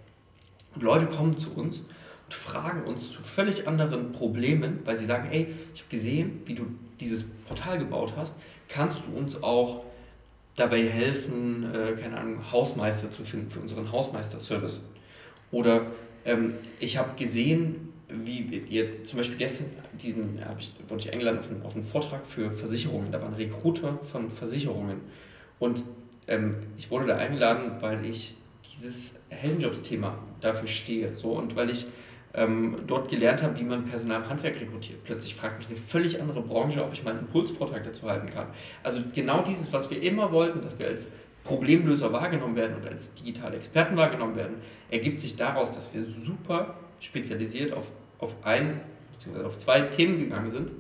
[0.75, 5.29] Und Leute kommen zu uns und fragen uns zu völlig anderen Problemen, weil sie sagen,
[5.31, 6.67] ey, ich habe gesehen, wie du
[7.01, 8.37] dieses Portal gebaut hast,
[8.69, 9.85] kannst du uns auch
[10.57, 14.83] dabei helfen, äh, keine Ahnung, Hausmeister zu finden für unseren Hausmeister-Service.
[15.51, 15.87] Oder
[16.25, 19.67] ähm, ich habe gesehen, wie ihr zum Beispiel gestern
[20.01, 23.11] diesen, ja, ich, wurde ich eingeladen auf einen, auf einen Vortrag für Versicherungen.
[23.11, 25.01] Da waren Rekruter von Versicherungen.
[25.59, 25.83] Und
[26.27, 28.37] ähm, ich wurde da eingeladen, weil ich
[28.73, 31.17] dieses Heldenjobs-Thema dafür stehe.
[31.17, 31.87] So, und weil ich
[32.35, 35.05] ähm, dort gelernt habe, wie man Personal im Handwerk rekrutiert.
[35.05, 38.47] Plötzlich fragt mich eine völlig andere Branche, ob ich meinen Impulsvortrag dazu halten kann.
[38.83, 41.11] Also genau dieses, was wir immer wollten, dass wir als
[41.45, 44.57] Problemlöser wahrgenommen werden und als digitale Experten wahrgenommen werden,
[44.91, 48.81] ergibt sich daraus, dass wir super spezialisiert auf, auf ein,
[49.13, 50.71] beziehungsweise auf zwei Themen gegangen sind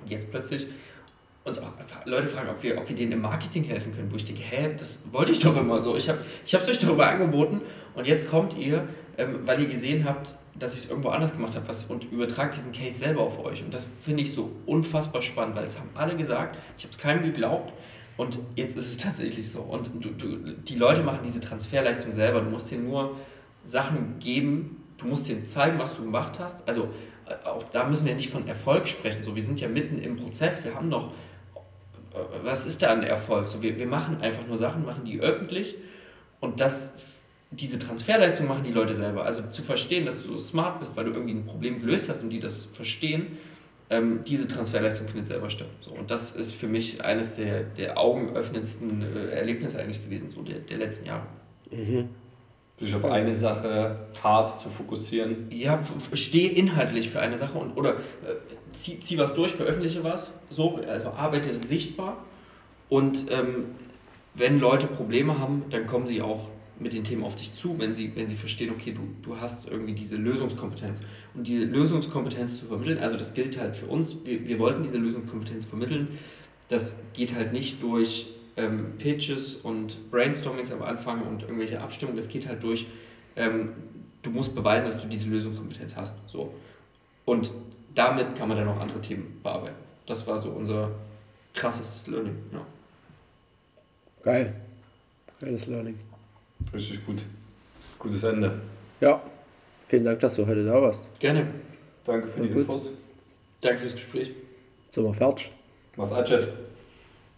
[0.00, 0.66] und jetzt plötzlich
[1.44, 1.72] uns auch
[2.04, 4.70] Leute fragen, ob wir, ob wir denen im Marketing helfen können, wo ich denke, hä,
[4.76, 5.96] das wollte ich doch immer so.
[5.96, 7.60] Ich habe es ich euch darüber angeboten
[7.94, 8.86] und jetzt kommt ihr,
[9.18, 12.72] ähm, weil ihr gesehen habt, dass ich es irgendwo anders gemacht habe und übertragt diesen
[12.72, 13.64] Case selber auf euch.
[13.64, 16.98] Und das finde ich so unfassbar spannend, weil es haben alle gesagt, ich habe es
[16.98, 17.72] keinem geglaubt
[18.16, 19.60] und jetzt ist es tatsächlich so.
[19.60, 22.40] Und du, du, die Leute machen diese Transferleistung selber.
[22.40, 23.16] Du musst ihnen nur
[23.64, 26.66] Sachen geben, du musst ihnen zeigen, was du gemacht hast.
[26.68, 26.88] Also
[27.26, 29.22] äh, auch da müssen wir nicht von Erfolg sprechen.
[29.22, 31.12] So, wir sind ja mitten im Prozess, wir haben noch
[32.14, 33.48] äh, was ist da ein Erfolg?
[33.48, 35.76] So, wir, wir machen einfach nur Sachen, machen die öffentlich
[36.40, 37.18] und das,
[37.50, 39.24] diese Transferleistung machen die Leute selber.
[39.24, 42.30] Also zu verstehen, dass du smart bist, weil du irgendwie ein Problem gelöst hast und
[42.30, 43.38] die das verstehen,
[43.92, 45.68] ähm, diese Transferleistung findet selber statt.
[45.80, 50.42] So, und das ist für mich eines der, der augenöffnendsten äh, Erlebnisse eigentlich gewesen, so
[50.42, 51.26] der, der letzten Jahre.
[51.70, 52.08] Mhm.
[52.76, 55.46] Sich auf eine Sache hart zu fokussieren.
[55.50, 55.78] Ja,
[56.14, 58.34] stehe inhaltlich für eine Sache und oder äh,
[58.72, 62.24] zieh, zieh was durch, veröffentliche was, so, also arbeite sichtbar.
[62.88, 63.66] Und ähm,
[64.34, 66.48] wenn Leute Probleme haben, dann kommen sie auch
[66.82, 69.68] mit den Themen auf dich zu, wenn sie, wenn sie verstehen, okay, du, du hast
[69.68, 71.00] irgendwie diese Lösungskompetenz.
[71.34, 74.98] Und diese Lösungskompetenz zu vermitteln, also das gilt halt für uns, wir, wir wollten diese
[74.98, 76.08] Lösungskompetenz vermitteln,
[76.68, 82.28] das geht halt nicht durch ähm, Pitches und Brainstormings am Anfang und irgendwelche Abstimmungen, das
[82.28, 82.86] geht halt durch,
[83.36, 83.70] ähm,
[84.22, 86.16] du musst beweisen, dass du diese Lösungskompetenz hast.
[86.26, 86.52] So.
[87.24, 87.50] Und
[87.94, 89.76] damit kann man dann auch andere Themen bearbeiten.
[90.06, 90.90] Das war so unser
[91.54, 92.36] krassestes Learning.
[92.52, 92.66] Ja.
[94.22, 94.54] Geil.
[95.40, 95.98] Geiles Learning.
[96.72, 97.22] Richtig gut.
[97.98, 98.60] Gutes Ende.
[99.00, 99.22] Ja.
[99.86, 101.08] Vielen Dank, dass du heute da warst.
[101.20, 101.46] Gerne.
[102.04, 102.62] Danke für ja, die gut.
[102.62, 102.90] Infos.
[103.60, 104.32] Danke fürs Gespräch.
[104.90, 105.52] Sind wir fertig.
[105.96, 106.48] Mach's Adjet.